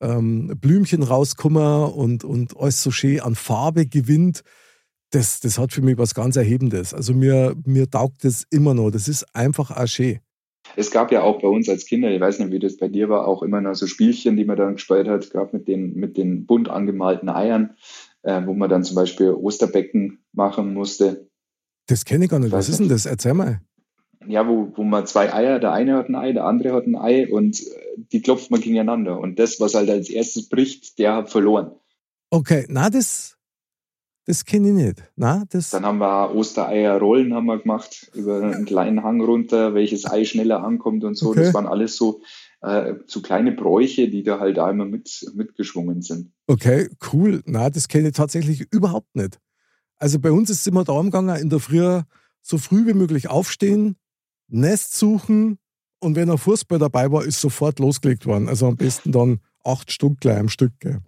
ähm, 0.02 0.52
Blümchen 0.60 1.02
rauskommen 1.02 1.92
und, 1.92 2.24
und 2.24 2.56
alles 2.58 2.82
so 2.82 2.90
schön 2.90 3.20
an 3.20 3.34
Farbe 3.34 3.86
gewinnt, 3.86 4.42
das, 5.10 5.40
das 5.40 5.58
hat 5.58 5.72
für 5.72 5.82
mich 5.82 5.98
was 5.98 6.14
ganz 6.14 6.36
Erhebendes. 6.36 6.92
Also 6.92 7.14
mir, 7.14 7.54
mir 7.64 7.88
taugt 7.88 8.24
das 8.24 8.44
immer 8.50 8.74
noch. 8.74 8.90
Das 8.90 9.08
ist 9.08 9.24
einfach 9.34 9.70
auch 9.70 9.86
schön. 9.86 10.18
Es 10.76 10.90
gab 10.90 11.12
ja 11.12 11.22
auch 11.22 11.40
bei 11.40 11.48
uns 11.48 11.68
als 11.68 11.84
Kinder, 11.84 12.10
ich 12.10 12.20
weiß 12.20 12.38
nicht, 12.38 12.52
wie 12.52 12.58
das 12.58 12.76
bei 12.76 12.88
dir 12.88 13.08
war, 13.08 13.26
auch 13.26 13.42
immer 13.42 13.60
noch 13.60 13.74
so 13.74 13.86
Spielchen, 13.86 14.36
die 14.36 14.44
man 14.44 14.56
dann 14.56 14.74
gespielt 14.74 15.08
hat, 15.08 15.28
gerade 15.30 15.56
mit 15.56 15.68
den, 15.68 15.94
mit 15.94 16.16
den 16.16 16.46
bunt 16.46 16.68
angemalten 16.68 17.28
Eiern, 17.28 17.74
äh, 18.22 18.40
wo 18.46 18.54
man 18.54 18.70
dann 18.70 18.84
zum 18.84 18.94
Beispiel 18.94 19.30
Osterbecken 19.30 20.24
machen 20.32 20.72
musste. 20.72 21.28
Das 21.88 22.04
kenne 22.04 22.24
ich 22.24 22.30
gar 22.30 22.38
nicht. 22.38 22.52
Was 22.52 22.68
ist 22.68 22.80
denn 22.80 22.88
das? 22.88 23.06
Erzähl 23.06 23.34
mal. 23.34 23.60
Ja, 24.28 24.46
wo, 24.46 24.72
wo 24.74 24.82
man 24.82 25.06
zwei 25.06 25.32
Eier, 25.32 25.58
der 25.58 25.72
eine 25.72 25.96
hat 25.96 26.08
ein 26.08 26.14
Ei, 26.14 26.32
der 26.32 26.44
andere 26.44 26.74
hat 26.74 26.86
ein 26.86 26.96
Ei 26.96 27.30
und 27.30 27.60
äh, 27.60 27.64
die 28.12 28.22
klopft 28.22 28.50
man 28.50 28.60
gegeneinander. 28.60 29.18
Und 29.18 29.38
das, 29.38 29.60
was 29.60 29.74
halt 29.74 29.90
als 29.90 30.10
erstes 30.10 30.48
bricht, 30.48 30.98
der 30.98 31.16
hat 31.16 31.30
verloren. 31.30 31.72
Okay, 32.30 32.66
na, 32.68 32.90
das, 32.90 33.36
das 34.26 34.44
kenne 34.44 34.68
ich 34.68 34.74
nicht. 34.74 35.02
Na, 35.16 35.44
das 35.50 35.70
Dann 35.70 35.84
haben 35.84 35.98
wir 35.98 36.34
Ostereierrollen 36.34 37.34
haben 37.34 37.46
wir 37.46 37.58
gemacht, 37.58 38.10
über 38.14 38.42
einen 38.42 38.64
kleinen 38.64 39.02
Hang 39.02 39.20
runter, 39.20 39.74
welches 39.74 40.10
Ei 40.10 40.24
schneller 40.24 40.62
ankommt 40.62 41.04
und 41.04 41.14
so. 41.14 41.30
Okay. 41.30 41.40
Das 41.40 41.54
waren 41.54 41.66
alles 41.66 41.96
so, 41.96 42.22
äh, 42.62 42.94
so 43.06 43.20
kleine 43.20 43.52
Bräuche, 43.52 44.08
die 44.08 44.22
da 44.22 44.40
halt 44.40 44.56
da 44.56 44.70
immer 44.70 44.84
mit, 44.84 45.30
mitgeschwungen 45.34 46.02
sind. 46.02 46.32
Okay, 46.46 46.88
cool. 47.12 47.42
Na, 47.46 47.70
das 47.70 47.88
kenne 47.88 48.08
ich 48.08 48.14
tatsächlich 48.14 48.72
überhaupt 48.72 49.14
nicht. 49.14 49.38
Also 49.98 50.18
bei 50.18 50.32
uns 50.32 50.50
ist 50.50 50.60
es 50.60 50.66
immer 50.66 50.84
darum 50.84 51.06
gegangen, 51.06 51.40
in 51.40 51.48
der 51.48 51.60
Früh 51.60 52.02
so 52.42 52.58
früh 52.58 52.86
wie 52.86 52.94
möglich 52.94 53.28
aufstehen, 53.28 53.96
Nest 54.52 54.94
suchen 54.96 55.58
und 56.00 56.16
wenn 56.16 56.30
ein 56.30 56.38
Fußball 56.38 56.78
dabei 56.78 57.10
war, 57.10 57.24
ist 57.24 57.40
sofort 57.40 57.78
losgelegt 57.78 58.26
worden. 58.26 58.48
Also 58.48 58.66
am 58.66 58.76
besten 58.76 59.12
dann 59.12 59.40
acht 59.64 59.90
Stück 59.92 60.20
gleich 60.20 60.38
am 60.38 60.48
Stück. 60.48 60.72
Gell. 60.80 60.98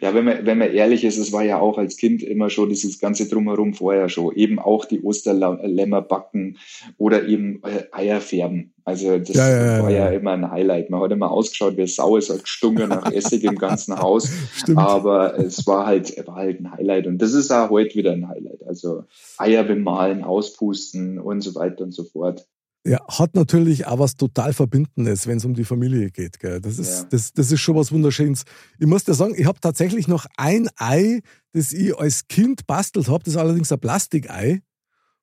Ja, 0.00 0.14
wenn 0.14 0.24
man, 0.24 0.46
wenn 0.46 0.58
man 0.58 0.70
ehrlich 0.72 1.04
ist, 1.04 1.18
es 1.18 1.32
war 1.32 1.44
ja 1.44 1.58
auch 1.60 1.76
als 1.76 1.98
Kind 1.98 2.22
immer 2.22 2.48
schon 2.48 2.70
dieses 2.70 2.98
ganze 2.98 3.28
Drumherum 3.28 3.74
vorher 3.74 4.08
schon. 4.08 4.34
Eben 4.34 4.58
auch 4.58 4.86
die 4.86 5.02
Osterlämmer 5.02 6.00
backen 6.00 6.56
oder 6.96 7.28
eben 7.28 7.62
äh, 7.64 7.84
Eier 7.92 8.20
färben. 8.22 8.72
Also 8.84 9.18
das 9.18 9.36
Ja, 9.36 9.48
ja, 9.48 9.82
war 9.82 9.90
ja, 9.90 10.10
ja. 10.10 10.18
immer 10.18 10.32
ein 10.32 10.50
Highlight. 10.50 10.88
Man 10.88 11.02
hat 11.02 11.12
immer 11.12 11.30
ausgeschaut, 11.30 11.76
wie 11.76 11.86
Sau 11.86 12.16
es 12.16 12.30
hat 12.30 12.44
gestunken 12.44 12.88
nach 12.88 13.12
Essig 13.12 13.44
im 13.44 13.56
ganzen 13.56 13.98
Haus. 14.00 14.30
Stimmt. 14.54 14.78
Aber 14.78 15.38
es 15.38 15.66
war 15.66 15.86
halt, 15.86 16.26
war 16.26 16.36
halt 16.36 16.60
ein 16.60 16.72
Highlight. 16.72 17.06
Und 17.06 17.18
das 17.18 17.34
ist 17.34 17.50
auch 17.50 17.68
heute 17.68 17.94
wieder 17.94 18.12
ein 18.12 18.28
Highlight. 18.28 18.66
Also 18.66 19.04
Eier 19.36 19.64
bemalen, 19.64 20.24
auspusten 20.24 21.18
und 21.18 21.42
so 21.42 21.54
weiter 21.54 21.84
und 21.84 21.92
so 21.92 22.04
fort. 22.04 22.46
Ja, 22.86 23.00
hat 23.08 23.34
natürlich 23.34 23.86
auch 23.86 23.98
was 23.98 24.16
total 24.16 24.52
Verbindendes, 24.52 25.26
wenn 25.26 25.38
es 25.38 25.44
um 25.46 25.54
die 25.54 25.64
Familie 25.64 26.10
geht. 26.10 26.38
Gell. 26.38 26.60
Das, 26.60 26.78
ist, 26.78 27.02
Ja. 27.02 27.06
das, 27.10 27.32
das 27.32 27.50
ist 27.50 27.60
schon 27.60 27.76
was 27.76 27.92
Wunderschönes. 27.92 28.44
Ich 28.78 28.86
muss 28.86 29.04
dir 29.04 29.14
sagen, 29.14 29.34
ich 29.36 29.46
habe 29.46 29.58
tatsächlich 29.58 30.06
noch 30.06 30.26
ein 30.36 30.68
Ei, 30.76 31.20
das 31.52 31.72
ich 31.72 31.96
als 31.98 32.28
Kind 32.28 32.66
bastelt 32.66 33.08
habe. 33.08 33.24
Das 33.24 33.34
ist 33.34 33.38
allerdings 33.38 33.72
ein 33.72 33.80
Plastikei, 33.80 34.60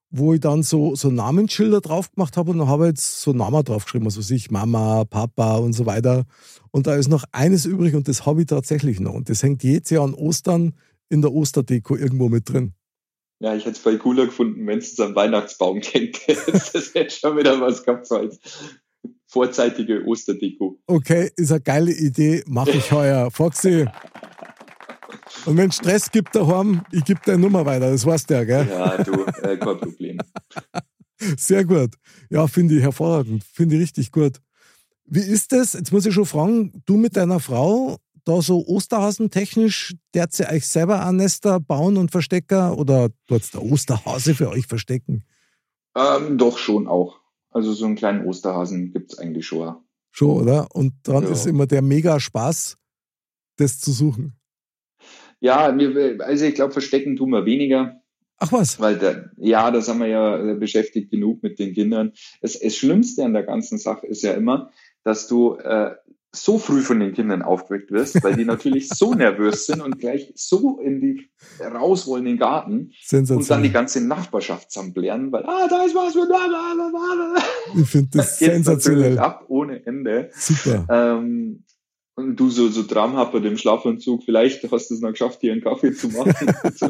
wo 0.09 0.33
ich 0.33 0.39
dann 0.39 0.63
so, 0.63 0.95
so 0.95 1.11
Namensschilder 1.11 1.81
drauf 1.81 2.11
gemacht 2.11 2.35
habe 2.35 2.49
und 2.49 2.57
dann 2.57 2.67
habe 2.67 2.85
ich 2.85 2.89
jetzt 2.89 3.21
so 3.21 3.31
Namen 3.31 3.63
draufgeschrieben, 3.63 4.07
also 4.07 4.21
sich 4.21 4.49
Mama, 4.49 5.05
Papa 5.05 5.57
und 5.57 5.73
so 5.73 5.85
weiter. 5.85 6.25
Und 6.71 6.87
da 6.87 6.95
ist 6.95 7.09
noch 7.09 7.25
eines 7.31 7.65
übrig 7.65 7.93
und 7.93 8.07
das 8.07 8.25
habe 8.25 8.41
ich 8.41 8.47
tatsächlich 8.47 8.99
noch. 8.99 9.13
Und 9.13 9.29
das 9.29 9.43
hängt 9.43 9.61
jedes 9.63 9.91
Jahr 9.91 10.03
an 10.03 10.15
Ostern 10.15 10.73
in 11.09 11.21
der 11.21 11.31
Osterdeko 11.31 11.95
irgendwo 11.95 12.27
mit 12.27 12.49
drin. 12.49 12.73
Ja, 13.41 13.55
ich 13.55 13.65
hätte 13.65 13.71
es 13.71 13.79
voll 13.79 13.97
cooler 13.97 14.27
gefunden, 14.27 14.67
wenn 14.67 14.77
es 14.77 14.99
am 14.99 15.15
Weihnachtsbaum 15.15 15.81
hängt. 15.91 16.19
das 16.27 16.93
hätte 16.93 17.09
schon 17.09 17.37
wieder 17.37 17.59
was 17.59 17.83
gehabt, 17.83 18.05
so 18.05 18.17
als 18.17 18.39
vorzeitige 19.25 20.05
Osterdeko. 20.05 20.79
Okay, 20.85 21.31
ist 21.35 21.51
eine 21.51 21.61
geile 21.61 21.91
Idee, 21.91 22.43
mache 22.45 22.71
ich 22.71 22.91
heuer. 22.91 23.31
Foxy. 23.31 23.87
Und 25.47 25.57
wenn 25.57 25.71
Stress 25.71 26.11
gibt 26.11 26.35
daheim, 26.35 26.83
ich 26.91 27.03
gebe 27.03 27.19
deine 27.25 27.39
Nummer 27.39 27.65
weiter, 27.65 27.89
das 27.89 28.05
weißt 28.05 28.29
du 28.29 28.33
ja, 28.35 28.43
gell? 28.43 28.67
Ja, 28.69 29.03
du, 29.03 29.23
äh, 29.23 29.57
kein 29.57 29.79
Problem. 29.79 30.17
Sehr 31.37 31.65
gut. 31.65 31.95
Ja, 32.29 32.45
finde 32.45 32.75
ich 32.75 32.83
hervorragend, 32.83 33.43
finde 33.43 33.75
ich 33.75 33.81
richtig 33.81 34.11
gut. 34.11 34.37
Wie 35.05 35.19
ist 35.19 35.51
das? 35.51 35.73
Jetzt 35.73 35.91
muss 35.91 36.05
ich 36.05 36.13
schon 36.13 36.27
fragen, 36.27 36.83
du 36.85 36.95
mit 36.95 37.17
deiner 37.17 37.39
Frau, 37.39 37.97
da 38.25 38.41
so 38.41 38.65
Osterhasen-technisch, 38.67 39.95
der 40.13 40.27
sie 40.29 40.47
euch 40.47 40.67
selber 40.67 41.05
auch 41.07 41.11
Nester 41.11 41.59
bauen 41.59 41.97
und 41.97 42.11
verstecken 42.11 42.71
oder 42.73 43.09
tut 43.27 43.53
der 43.53 43.63
Osterhase 43.63 44.35
für 44.35 44.49
euch 44.49 44.67
verstecken? 44.67 45.23
Ähm, 45.95 46.37
doch 46.37 46.57
schon 46.57 46.87
auch. 46.87 47.19
Also 47.49 47.73
so 47.73 47.85
einen 47.85 47.95
kleinen 47.95 48.25
Osterhasen 48.25 48.91
gibt's 48.93 49.17
eigentlich 49.17 49.45
schon. 49.45 49.75
Schon, 50.11 50.41
oder? 50.41 50.67
Und 50.73 50.93
dann 51.03 51.23
Ja. 51.23 51.31
ist 51.31 51.45
immer 51.45 51.67
der 51.67 51.81
mega 51.81 52.19
Spaß, 52.19 52.77
das 53.57 53.79
zu 53.79 53.91
suchen. 53.91 54.33
Ja, 55.39 55.75
also 56.19 56.45
ich 56.45 56.55
glaube, 56.55 56.71
verstecken 56.73 57.15
tun 57.15 57.31
wir 57.31 57.45
weniger, 57.45 57.99
Ach 58.37 58.51
was? 58.51 58.79
weil 58.79 58.97
da, 58.97 59.25
ja, 59.37 59.71
da 59.71 59.81
sind 59.81 59.99
wir 59.99 60.07
ja 60.07 60.51
äh, 60.51 60.55
beschäftigt 60.55 61.11
genug 61.11 61.41
mit 61.43 61.59
den 61.59 61.73
Kindern. 61.73 62.13
Das, 62.41 62.59
das 62.59 62.75
Schlimmste 62.75 63.25
an 63.25 63.33
der 63.33 63.43
ganzen 63.43 63.77
Sache 63.77 64.05
ist 64.07 64.21
ja 64.23 64.33
immer, 64.33 64.71
dass 65.03 65.27
du 65.27 65.55
äh, 65.55 65.95
so 66.33 66.57
früh 66.57 66.81
von 66.81 66.99
den 66.99 67.13
Kindern 67.13 67.41
aufgeweckt 67.41 67.91
wirst, 67.91 68.23
weil 68.23 68.35
die 68.35 68.45
natürlich 68.45 68.87
so 68.89 69.13
nervös 69.15 69.65
sind 69.65 69.81
und 69.81 69.99
gleich 69.99 70.31
so 70.35 70.79
in 70.79 71.01
die 71.01 71.29
raus 71.59 72.07
wollen 72.07 72.25
in 72.25 72.33
den 72.33 72.39
Garten 72.39 72.91
und 73.11 73.49
dann 73.49 73.63
die 73.63 73.71
ganze 73.71 74.05
Nachbarschaft 74.05 74.71
zusammenblären, 74.71 75.31
weil 75.31 75.43
ah, 75.45 75.67
da 75.69 75.83
ist 75.83 75.93
was, 75.93 76.13
bla, 76.13 76.25
bla, 76.25 76.45
bla, 76.47 76.89
bla, 76.89 77.33
bla. 77.33 77.81
Ich 77.81 77.89
finde 77.89 78.09
das 78.17 78.31
natürlich 78.41 78.53
sensationell. 78.53 79.19
ab 79.19 79.45
ohne 79.49 79.85
Ende. 79.85 80.29
Super. 80.33 80.85
Ähm, 80.89 81.63
und 82.15 82.35
du 82.35 82.49
so, 82.49 82.69
so 82.69 82.83
traumhappert 82.83 83.45
im 83.45 83.57
Schlafanzug, 83.57 84.23
vielleicht 84.23 84.69
hast 84.71 84.89
du 84.89 84.95
es 84.95 85.01
noch 85.01 85.11
geschafft, 85.11 85.39
hier 85.41 85.53
einen 85.53 85.61
Kaffee 85.61 85.93
zu 85.93 86.09
machen. 86.09 86.53
so, 86.75 86.89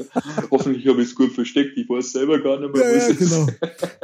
hoffentlich 0.50 0.88
habe 0.88 1.02
ich 1.02 1.10
es 1.10 1.16
gut 1.16 1.32
versteckt, 1.32 1.78
ich 1.78 1.88
weiß 1.88 2.12
selber 2.12 2.40
gar 2.40 2.60
nicht 2.60 2.74
mehr, 2.74 2.92
Ja, 2.92 2.98
was 2.98 3.08
ja, 3.08 3.14
es 3.14 3.18
genau. 3.18 3.48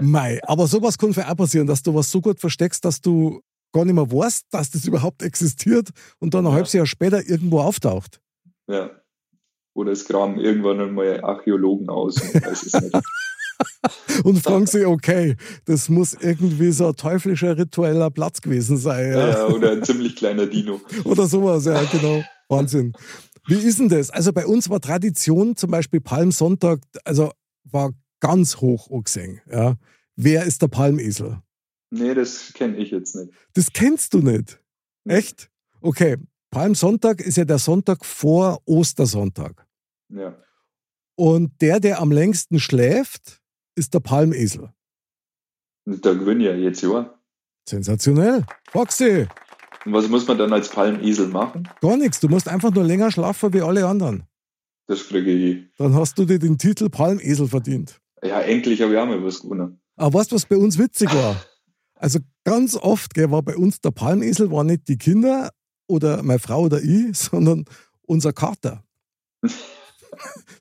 Mei, 0.01 0.39
aber 0.44 0.67
sowas 0.67 0.98
kann 0.98 1.13
für 1.13 1.27
auch 1.27 1.36
passieren, 1.36 1.67
dass 1.67 1.84
du 1.84 1.94
was 1.94 2.10
so 2.10 2.22
gut 2.22 2.39
versteckst, 2.39 2.86
dass 2.86 3.01
du 3.01 3.41
gar 3.77 3.86
nicht 3.86 3.96
mehr 3.96 4.12
weißt, 4.12 4.48
dass 4.51 4.72
das 4.72 4.86
überhaupt 4.86 5.22
existiert 5.22 5.89
und 6.19 6.34
dann 6.34 6.46
ein 6.46 6.50
Ja. 6.50 6.55
halbes 6.55 6.74
Jahr 6.74 6.86
später 6.86 7.27
irgendwo 7.27 7.60
auftaucht. 7.60 8.19
Ja. 8.67 8.89
Oder 9.75 9.91
es 9.91 10.05
graben 10.05 10.39
irgendwann 10.39 10.81
einmal 10.81 11.24
Archäologen 11.24 11.89
aus 11.89 12.19
und 14.24 14.39
fragen 14.43 14.65
sich, 14.65 14.86
okay, 14.86 15.36
das 15.65 15.89
muss 15.89 16.13
irgendwie 16.13 16.72
so 16.72 16.88
ein 16.88 16.96
teuflischer 16.96 17.57
ritueller 17.57 18.10
Platz 18.10 18.41
gewesen 18.41 18.77
sein. 18.77 19.12
Ja. 19.12 19.29
Ja, 19.29 19.48
oder 19.48 19.72
ein 19.72 19.84
ziemlich 19.84 20.15
kleiner 20.15 20.48
Dino. 20.48 20.81
Oder 21.05 21.27
sowas, 21.27 21.65
ja, 21.65 21.84
genau. 21.84 22.24
Wahnsinn. 22.50 22.93
Wie 23.48 23.55
ist 23.55 23.79
denn 23.79 23.89
das? 23.89 24.10
Also 24.10 24.34
bei 24.34 24.46
uns 24.46 24.69
war 24.69 24.81
Tradition, 24.81 25.55
zum 25.55 25.72
Beispiel 25.72 26.01
Palmsonntag, 26.01 26.79
also 27.05 27.31
war 27.63 27.91
ganz 28.19 28.57
hoch 28.57 28.89
angesehen. 28.91 29.41
Ja. 29.51 29.75
Wer 30.15 30.43
ist 30.46 30.62
der 30.62 30.67
Palmesel? 30.67 31.38
Nee, 31.89 32.13
das 32.13 32.53
kenne 32.53 32.77
ich 32.77 32.91
jetzt 32.91 33.15
nicht. 33.15 33.32
Das 33.53 33.72
kennst 33.72 34.13
du 34.13 34.20
nicht. 34.20 34.60
Echt? 35.06 35.50
Okay. 35.82 36.17
Palmsonntag 36.51 37.22
ist 37.22 37.38
ja 37.38 37.46
der 37.46 37.60
Sonntag 37.60 38.06
vor 38.06 38.62
Ostersonntag. 38.65 39.65
Ja. 40.10 40.36
Und 41.15 41.62
der, 41.62 41.79
der 41.79 42.00
am 42.00 42.12
längsten 42.12 42.60
schläft, 42.60 43.41
ist 43.75 43.94
der 43.94 44.00
Palmesel. 44.00 44.72
Da 45.86 46.13
gewinne 46.13 46.44
ich 46.44 46.50
ja 46.50 46.56
jetzt 46.56 46.82
ja. 46.82 47.13
Sensationell. 47.67 48.46
Foxy, 48.72 49.27
Und 49.86 49.94
was 49.94 50.08
muss 50.08 50.27
man 50.27 50.38
dann 50.38 50.53
als 50.53 50.70
Palmesel 50.70 51.27
machen? 51.27 51.67
gar 51.82 51.98
nichts. 51.98 52.20
Du 52.20 52.27
musst 52.29 52.48
einfach 52.48 52.72
nur 52.74 52.84
länger 52.84 53.12
schlafen 53.12 53.53
wie 53.53 53.62
alle 53.62 53.86
anderen. 53.88 54.24
Das 54.88 55.08
kriege 55.08 55.32
ich. 55.32 55.65
Dann 55.77 55.94
hast 55.96 56.17
du 56.17 56.25
dir 56.25 56.39
den 56.39 56.58
Titel 56.58 56.89
Palmesel 56.89 57.48
verdient. 57.48 58.00
Ja, 58.24 58.39
endlich 58.41 58.82
habe 58.82 58.94
ich 58.94 59.00
auch 59.00 59.06
mal 59.06 59.22
was 59.24 59.41
gewonnen. 59.41 59.82
Aber 59.98 60.20
weißt 60.20 60.32
du, 60.32 60.36
was 60.36 60.46
bei 60.46 60.56
uns 60.58 60.77
witzig 60.77 61.13
war? 61.13 61.36
Also 61.99 62.19
ganz 62.43 62.75
oft 62.75 63.13
gell, 63.13 63.31
war 63.31 63.41
bei 63.43 63.55
uns 63.55 63.81
der 63.81 63.91
Palmesel, 63.91 64.51
war 64.51 64.63
nicht 64.63 64.87
die 64.87 64.97
Kinder 64.97 65.51
oder 65.87 66.23
meine 66.23 66.39
Frau 66.39 66.63
oder 66.63 66.81
ich, 66.81 67.17
sondern 67.17 67.65
unser 68.03 68.33
Kater. 68.33 68.83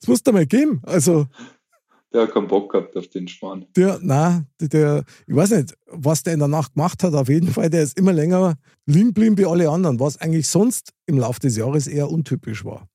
Das 0.00 0.08
musst 0.08 0.26
du 0.26 0.32
mal 0.32 0.44
geben. 0.44 0.82
Also 0.82 1.26
Der 2.12 2.22
hat 2.22 2.32
keinen 2.32 2.46
Bock 2.46 2.72
gehabt 2.72 2.94
auf 2.94 3.08
den 3.08 3.26
Schmarrn. 3.26 3.64
der, 3.74 3.98
na, 4.02 4.44
der, 4.60 4.68
der, 4.68 5.04
ich 5.26 5.34
weiß 5.34 5.50
nicht, 5.52 5.74
was 5.86 6.22
der 6.22 6.34
in 6.34 6.40
der 6.40 6.48
Nacht 6.48 6.74
gemacht 6.74 7.02
hat, 7.02 7.14
auf 7.14 7.28
jeden 7.30 7.48
Fall, 7.48 7.70
der 7.70 7.82
ist 7.82 7.96
immer 7.96 8.12
länger 8.12 8.56
liegen 8.84 9.14
geblieben 9.14 9.38
wie 9.38 9.46
alle 9.46 9.70
anderen, 9.70 9.98
was 9.98 10.20
eigentlich 10.20 10.46
sonst 10.46 10.92
im 11.06 11.18
Laufe 11.18 11.40
des 11.40 11.56
Jahres 11.56 11.86
eher 11.86 12.10
untypisch 12.10 12.64
war. 12.66 12.86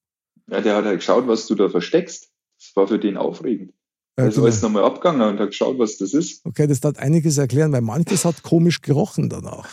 Ja, 0.51 0.61
der 0.61 0.75
hat 0.75 0.85
halt 0.85 0.99
geschaut, 0.99 1.27
was 1.27 1.47
du 1.47 1.55
da 1.55 1.67
versteckst. 1.67 2.29
Das 2.59 2.75
war 2.75 2.87
für 2.87 2.99
den 2.99 3.17
aufregend. 3.17 3.73
Äh, 4.21 4.25
Er 4.25 4.29
ist 4.29 4.35
genau. 4.35 4.45
alles 4.45 4.61
nochmal 4.61 4.83
abgegangen 4.85 5.21
und 5.21 5.39
hat 5.39 5.47
geschaut, 5.49 5.77
was 5.79 5.97
das 5.97 6.13
ist. 6.13 6.45
Okay, 6.45 6.67
das 6.67 6.81
hat 6.83 6.99
einiges 6.99 7.37
erklären, 7.37 7.71
weil 7.71 7.81
manches 7.81 8.25
hat 8.25 8.41
komisch 8.43 8.81
gerochen 8.81 9.29
danach. 9.29 9.69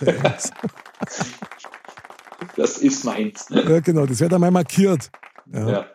Das 2.56 2.78
ist 2.78 3.04
meins. 3.04 3.46
ja, 3.50 3.80
genau, 3.80 4.06
das 4.06 4.20
wird 4.20 4.32
einmal 4.32 4.50
markiert. 4.50 5.10
Ja. 5.52 5.70
Ja. 5.70 5.86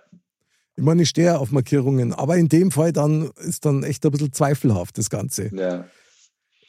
Ich 0.76 0.84
meine, 0.84 1.04
ich 1.04 1.10
stehe 1.10 1.38
auf 1.38 1.52
Markierungen, 1.52 2.14
aber 2.14 2.38
in 2.38 2.50
dem 2.50 2.72
Fall 2.72 2.92
dann 2.92 3.30
ist 3.38 3.66
dann 3.66 3.84
echt 3.84 4.04
ein 4.06 4.12
bisschen 4.12 4.34
zweifelhaft, 4.34 4.98
das 4.98 5.10
Ganze. 5.10 5.50
ja. 5.56 5.86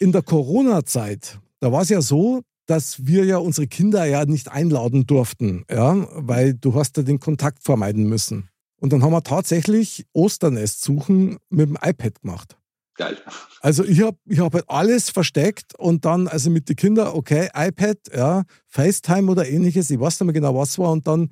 In 0.00 0.11
der 0.11 0.23
Corona-Zeit, 0.23 1.38
da 1.61 1.71
war 1.71 1.83
es 1.83 1.88
ja 1.88 2.03
so, 2.03 2.43
dass 2.67 3.07
wir 3.07 3.25
ja 3.25 3.38
unsere 3.38 3.69
Kinder 3.69 4.05
ja 4.05 4.25
nicht 4.26 4.50
einladen 4.50 5.07
durften, 5.07 5.64
ja, 5.71 6.07
weil 6.14 6.55
du 6.55 6.75
hast 6.75 6.97
ja 6.97 7.05
den 7.05 7.21
Kontakt 7.21 7.62
vermeiden 7.62 8.05
müssen. 8.09 8.49
Und 8.85 8.93
dann 8.93 9.03
haben 9.03 9.12
wir 9.12 9.23
tatsächlich 9.23 10.05
Osternest 10.12 10.83
suchen 10.83 11.38
mit 11.49 11.71
dem 11.71 11.79
iPad 11.81 12.21
gemacht. 12.21 12.59
Geil. 12.97 13.17
Also 13.62 13.83
ich 13.83 14.03
habe 14.03 14.19
ich 14.26 14.41
hab 14.41 14.53
halt 14.53 14.69
alles 14.69 15.09
versteckt 15.09 15.75
und 15.79 16.05
dann, 16.05 16.29
also 16.29 16.50
mit 16.50 16.69
den 16.69 16.76
Kindern, 16.76 17.09
okay, 17.14 17.49
iPad, 17.55 17.97
ja, 18.14 18.43
FaceTime 18.67 19.33
oder 19.33 19.49
ähnliches, 19.49 19.88
ich 19.88 19.99
weiß 19.99 20.21
nicht 20.21 20.26
mehr 20.26 20.35
genau, 20.35 20.55
was 20.55 20.79
war 20.79 20.93
und 20.93 21.07
dann 21.07 21.31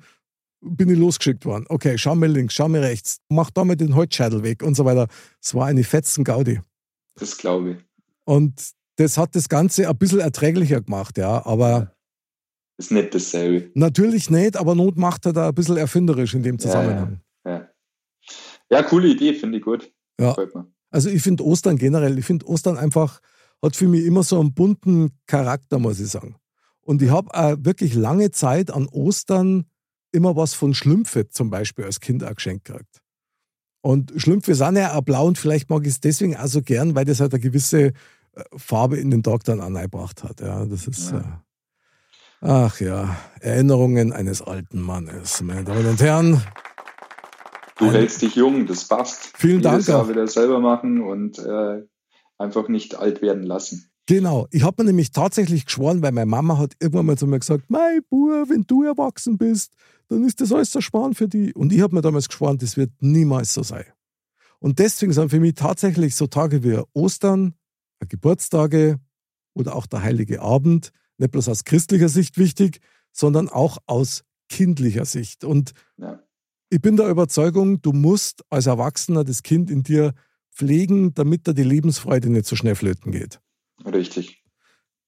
bin 0.61 0.89
ich 0.89 0.97
losgeschickt 0.97 1.45
worden. 1.45 1.65
Okay, 1.69 1.95
schau 1.99 2.15
mir 2.15 2.25
links, 2.25 2.55
schau 2.55 2.67
mir 2.69 2.81
rechts, 2.81 3.19
mach 3.29 3.51
da 3.51 3.63
mal 3.63 3.75
den 3.75 3.93
Holzscheitel 3.93 4.41
weg 4.41 4.63
und 4.63 4.73
so 4.73 4.83
weiter. 4.83 5.05
Es 5.39 5.53
war 5.53 5.67
eine 5.67 5.83
fetzen 5.83 6.23
Gaudi. 6.23 6.59
Das 7.19 7.37
glaube 7.37 7.69
ich. 7.69 7.77
Und 8.25 8.71
das 8.95 9.19
hat 9.19 9.35
das 9.35 9.47
Ganze 9.47 9.87
ein 9.87 9.97
bisschen 9.99 10.21
erträglicher 10.21 10.81
gemacht, 10.81 11.19
ja, 11.19 11.45
aber. 11.45 11.93
Ist 12.79 12.89
nicht 12.89 13.13
dasselbe. 13.13 13.69
Natürlich 13.75 14.31
nicht, 14.31 14.57
aber 14.57 14.73
Not 14.73 14.97
macht 14.97 15.27
er 15.27 15.33
da 15.33 15.49
ein 15.49 15.53
bisschen 15.53 15.77
erfinderisch 15.77 16.33
in 16.33 16.41
dem 16.41 16.57
Zusammenhang. 16.57 17.09
Ja, 17.09 17.11
ja. 17.11 17.19
Ja 18.73 18.83
coole 18.83 19.07
Idee, 19.07 19.33
finde 19.33 19.57
ich 19.57 19.63
gut. 19.63 19.91
Ja. 20.19 20.35
Also 20.89 21.09
ich 21.09 21.21
finde 21.21 21.43
Ostern 21.43 21.77
generell, 21.77 22.17
ich 22.19 22.25
finde 22.25 22.45
Ostern 22.47 22.77
einfach, 22.77 23.19
hat 23.61 23.75
für 23.75 23.87
mich 23.87 24.05
immer 24.05 24.23
so 24.23 24.39
einen 24.39 24.53
bunten 24.53 25.11
Charakter, 25.25 25.79
muss 25.79 25.99
ich 25.99 26.09
sagen. 26.09 26.35
Und 26.81 27.01
ich 27.01 27.09
habe 27.09 27.57
wirklich 27.63 27.93
lange 27.93 28.31
Zeit 28.31 28.71
an 28.71 28.87
Ostern 28.87 29.65
immer 30.11 30.35
was 30.35 30.53
von 30.53 30.73
Schlümpfe 30.73 31.29
zum 31.29 31.49
Beispiel 31.49 31.85
als 31.85 31.99
Kind 31.99 32.23
auch 32.23 32.35
geschenkt 32.35 32.65
gekriegt. 32.65 33.01
Und 33.81 34.13
Schlümpfe 34.15 34.55
sind 34.55 34.77
ja 34.77 34.95
auch 34.95 35.01
blau 35.01 35.27
und 35.27 35.37
vielleicht 35.37 35.69
mag 35.69 35.81
ich 35.83 35.89
es 35.89 35.99
deswegen 35.99 36.37
auch 36.37 36.47
so 36.47 36.61
gern, 36.61 36.95
weil 36.95 37.03
das 37.03 37.19
halt 37.19 37.33
eine 37.33 37.41
gewisse 37.41 37.87
äh, 37.87 37.93
Farbe 38.55 38.97
in 38.97 39.11
den 39.11 39.23
Tag 39.23 39.43
dann 39.43 39.59
angebracht 39.59 40.23
hat. 40.23 40.39
Ja, 40.39 40.65
das 40.65 40.87
ist. 40.87 41.11
Ja. 41.11 41.43
Äh, 42.41 42.47
ach 42.47 42.79
ja, 42.79 43.17
Erinnerungen 43.41 44.13
eines 44.13 44.41
alten 44.41 44.81
Mannes, 44.81 45.41
meine 45.41 45.65
Damen 45.65 45.85
und 45.85 46.01
Herren. 46.01 46.41
Du 47.83 47.89
Ein, 47.89 47.95
hältst 47.95 48.21
dich 48.21 48.35
jung, 48.35 48.65
das 48.65 48.85
passt. 48.87 49.31
Vielen 49.37 49.61
Jedes 49.61 49.85
Dank. 49.85 49.87
Jahr 49.87 50.09
wieder 50.09 50.27
selber 50.27 50.59
machen 50.59 51.01
und 51.01 51.39
äh, 51.39 51.83
einfach 52.37 52.67
nicht 52.67 52.95
alt 52.95 53.21
werden 53.21 53.43
lassen. 53.43 53.89
Genau, 54.05 54.47
ich 54.51 54.63
habe 54.63 54.83
mir 54.83 54.87
nämlich 54.87 55.11
tatsächlich 55.11 55.65
geschworen, 55.65 56.01
weil 56.01 56.11
meine 56.11 56.25
Mama 56.25 56.57
hat 56.57 56.73
irgendwann 56.79 57.05
mal 57.05 57.17
zu 57.17 57.25
mir 57.25 57.39
gesagt, 57.39 57.65
mein 57.69 58.01
Bub, 58.09 58.49
wenn 58.49 58.63
du 58.63 58.83
erwachsen 58.83 59.37
bist, 59.37 59.73
dann 60.09 60.25
ist 60.25 60.41
das 60.41 60.51
alles 60.51 60.71
der 60.71 60.81
Sparen 60.81 61.13
für 61.13 61.27
die. 61.27 61.53
Und 61.53 61.71
ich 61.71 61.81
habe 61.81 61.95
mir 61.95 62.01
damals 62.01 62.27
geschworen, 62.27 62.57
das 62.57 62.75
wird 62.75 62.91
niemals 62.99 63.53
so 63.53 63.63
sein. 63.63 63.85
Und 64.59 64.79
deswegen 64.79 65.13
sind 65.13 65.29
für 65.29 65.39
mich 65.39 65.55
tatsächlich 65.55 66.15
so 66.15 66.27
Tage 66.27 66.63
wie 66.63 66.81
Ostern, 66.93 67.53
Geburtstage 68.09 68.99
oder 69.53 69.75
auch 69.75 69.85
der 69.85 70.03
Heilige 70.03 70.41
Abend 70.41 70.91
nicht 71.17 71.31
bloß 71.31 71.47
aus 71.49 71.63
christlicher 71.63 72.09
Sicht 72.09 72.37
wichtig, 72.37 72.79
sondern 73.11 73.47
auch 73.47 73.77
aus 73.85 74.23
kindlicher 74.49 75.05
Sicht. 75.05 75.43
Und 75.43 75.73
ja. 75.97 76.19
Ich 76.73 76.81
bin 76.81 76.97
der 76.97 77.07
Überzeugung, 77.07 77.83
du 77.83 77.91
musst 77.91 78.43
als 78.49 78.65
Erwachsener 78.65 79.23
das 79.23 79.43
Kind 79.43 79.69
in 79.69 79.83
dir 79.83 80.13
pflegen, 80.51 81.13
damit 81.13 81.47
da 81.47 81.53
die 81.53 81.63
Lebensfreude 81.63 82.31
nicht 82.31 82.47
so 82.47 82.55
schnell 82.55 82.73
flöten 82.73 83.11
geht. 83.11 83.39
Richtig. 83.85 84.43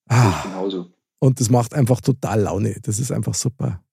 Ah, 0.07 0.43
genauso. 0.43 0.91
Und 1.17 1.39
das 1.39 1.50
macht 1.50 1.74
einfach 1.74 2.01
total 2.01 2.41
Laune. 2.41 2.75
Das 2.84 3.00
ist 3.00 3.12
einfach 3.12 3.34
super. 3.34 3.84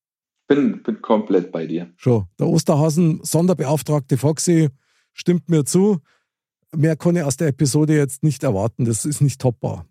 Bin, 0.49 0.83
bin 0.83 1.01
komplett 1.01 1.51
bei 1.51 1.67
dir. 1.67 1.91
Schon. 1.97 2.27
Der 2.39 2.47
Osterhasen, 2.47 3.21
Sonderbeauftragte 3.23 4.19
Foxy, 4.19 4.69
stimmt 5.15 5.49
mir 5.49 5.65
zu. 5.65 6.01
Mehr 6.77 6.97
kann 6.97 7.17
ich 7.17 7.23
aus 7.23 7.39
der 7.39 7.49
Episode 7.49 7.97
jetzt 7.97 8.23
nicht 8.23 8.43
erwarten. 8.43 8.85
Das 8.85 9.07
ist 9.07 9.23
nicht 9.23 9.41
toppbar. 9.41 9.87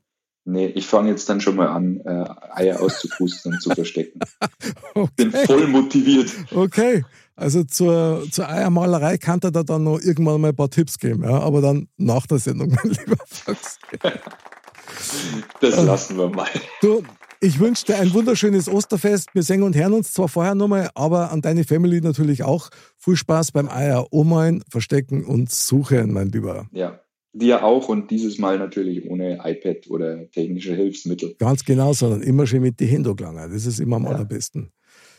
Nee, 0.46 0.68
ich 0.68 0.86
fange 0.86 1.10
jetzt 1.10 1.30
dann 1.30 1.42
schon 1.42 1.56
mal 1.56 1.68
an, 1.68 2.00
äh, 2.02 2.26
Eier 2.52 2.82
auszupusten 2.82 3.54
und 3.54 3.62
zu 3.62 3.72
verstecken. 3.72 4.20
okay. 4.94 5.12
Bin 5.16 5.32
voll 5.32 5.68
motiviert. 5.68 6.32
Okay. 6.54 7.04
Also 7.36 7.64
zur, 7.64 8.26
zur 8.32 8.50
Eiermalerei 8.50 9.18
kann 9.18 9.40
er 9.44 9.52
da 9.52 9.64
dann 9.64 9.84
noch 9.84 10.00
irgendwann 10.00 10.42
mal 10.42 10.50
ein 10.50 10.56
paar 10.56 10.70
Tipps 10.70 10.98
geben, 10.98 11.24
ja? 11.24 11.40
aber 11.40 11.62
dann 11.62 11.88
nach 11.98 12.28
der 12.28 12.40
Sendung, 12.40 12.70
mein 12.84 12.92
lieber 12.92 13.18
Fox. 13.26 13.80
Das 15.60 15.84
lassen 15.84 16.18
wir 16.18 16.30
mal. 16.30 16.50
Du, 16.82 17.04
ich 17.40 17.60
wünsche 17.60 17.86
dir 17.86 17.98
ein 17.98 18.14
wunderschönes 18.14 18.70
Osterfest. 18.70 19.34
Wir 19.34 19.42
singen 19.42 19.64
und 19.64 19.76
hören 19.76 19.94
uns 19.94 20.14
zwar 20.14 20.28
vorher 20.28 20.54
nochmal, 20.54 20.90
aber 20.94 21.32
an 21.32 21.42
deine 21.42 21.64
Family 21.64 22.00
natürlich 22.02 22.44
auch. 22.44 22.70
Viel 23.00 23.16
Spaß 23.16 23.52
beim 23.52 23.68
Eier 23.68 24.06
Omein, 24.12 24.64
Verstecken 24.70 25.26
und 25.26 25.50
Suchen, 25.50 26.14
mein 26.14 26.30
Lieber. 26.30 26.68
Ja, 26.72 27.02
dir 27.34 27.64
auch 27.64 27.90
und 27.90 28.12
dieses 28.12 28.38
Mal 28.38 28.60
natürlich 28.60 29.10
ohne 29.10 29.40
iPad 29.44 29.90
oder 29.90 30.30
technische 30.30 30.76
Hilfsmittel. 30.76 31.36
Ganz 31.40 31.66
genau, 31.66 31.94
sondern 31.94 32.22
immer 32.22 32.46
schön 32.46 32.62
mit 32.62 32.80
die 32.80 32.86
Hände 32.86 33.16
gelangen. 33.16 33.52
Das 33.52 33.66
ist 33.66 33.80
immer 33.80 33.96
am 33.96 34.04
ja. 34.04 34.12
allerbesten. 34.12 34.72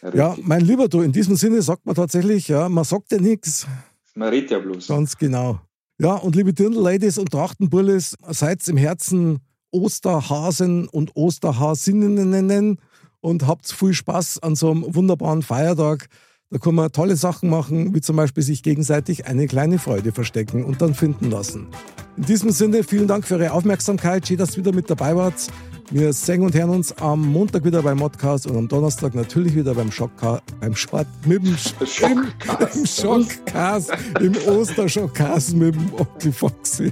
Richtig. 0.02 0.18
Ja, 0.18 0.36
mein 0.42 0.62
Lieber, 0.62 0.88
du, 0.88 1.00
in 1.02 1.12
diesem 1.12 1.36
Sinne 1.36 1.62
sagt 1.62 1.86
man 1.86 1.94
tatsächlich, 1.94 2.48
ja, 2.48 2.68
man 2.68 2.84
sagt 2.84 3.12
ja 3.12 3.18
nichts. 3.18 3.66
Man 4.14 4.30
redet 4.30 4.50
ja 4.50 4.58
bloß. 4.58 4.88
Ganz 4.88 5.16
genau. 5.16 5.60
Ja, 5.98 6.14
und 6.14 6.34
liebe 6.34 6.52
Dirndl-Ladies 6.52 7.18
und 7.18 7.30
Trachtenbullis, 7.30 8.16
seid 8.28 8.66
im 8.66 8.76
Herzen 8.76 9.38
Osterhasen 9.70 10.88
und 10.88 11.14
Osterhasinnen 11.14 12.78
und 13.20 13.46
habt 13.46 13.70
viel 13.70 13.94
Spaß 13.94 14.42
an 14.42 14.56
so 14.56 14.70
einem 14.70 14.94
wunderbaren 14.94 15.42
Feiertag. 15.42 16.08
Da 16.50 16.58
kann 16.58 16.74
man 16.74 16.92
tolle 16.92 17.16
Sachen 17.16 17.48
machen, 17.48 17.94
wie 17.94 18.00
zum 18.00 18.16
Beispiel 18.16 18.42
sich 18.42 18.62
gegenseitig 18.62 19.26
eine 19.26 19.46
kleine 19.46 19.78
Freude 19.78 20.12
verstecken 20.12 20.64
und 20.64 20.82
dann 20.82 20.94
finden 20.94 21.30
lassen. 21.30 21.68
In 22.16 22.24
diesem 22.24 22.50
Sinne, 22.50 22.84
vielen 22.84 23.06
Dank 23.06 23.24
für 23.24 23.36
Ihre 23.36 23.52
Aufmerksamkeit. 23.52 24.26
Schön, 24.26 24.36
dass 24.36 24.56
ihr 24.56 24.58
wieder 24.58 24.74
mit 24.74 24.90
dabei 24.90 25.16
wart. 25.16 25.48
Wir 25.94 26.14
sehen 26.14 26.42
und 26.42 26.54
hören 26.54 26.70
uns 26.70 26.90
am 27.02 27.20
Montag 27.20 27.66
wieder 27.66 27.82
beim 27.82 27.98
Modcast 27.98 28.46
und 28.46 28.56
am 28.56 28.66
Donnerstag 28.66 29.14
natürlich 29.14 29.54
wieder 29.54 29.74
beim 29.74 29.92
Schockcast, 29.92 30.42
beim 30.58 30.74
Schwart, 30.74 31.06
mit 31.26 31.44
dem 31.44 31.54
Schockcast, 31.54 32.76
im, 32.76 32.86
Schockcast, 32.86 33.92
im 34.18 34.34
Osterschockcast 34.48 35.54
mit 35.54 35.74
dem 35.74 35.92
Onkel 35.92 36.32
Foxy. 36.32 36.90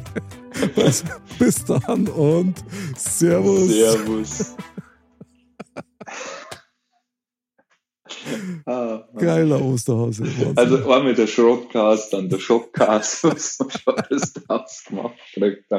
Also, 0.77 1.07
bis 1.39 1.65
dann 1.65 2.09
und 2.09 2.63
Servus. 2.95 3.71
Servus. 3.71 4.55
ah, 8.67 9.09
Geiler 9.17 9.63
Osterhase. 9.63 10.25
Also 10.57 10.93
einmal 10.93 11.15
der 11.15 11.27
Schrottcast, 11.27 12.13
dann 12.13 12.29
der 12.29 12.39
Schockcast, 12.39 13.25
was 13.25 13.59
man 13.61 13.71
schon 13.71 13.97
alles 13.97 14.35
draus 14.35 14.85
gemacht 14.87 15.15
kriegt. 15.33 15.73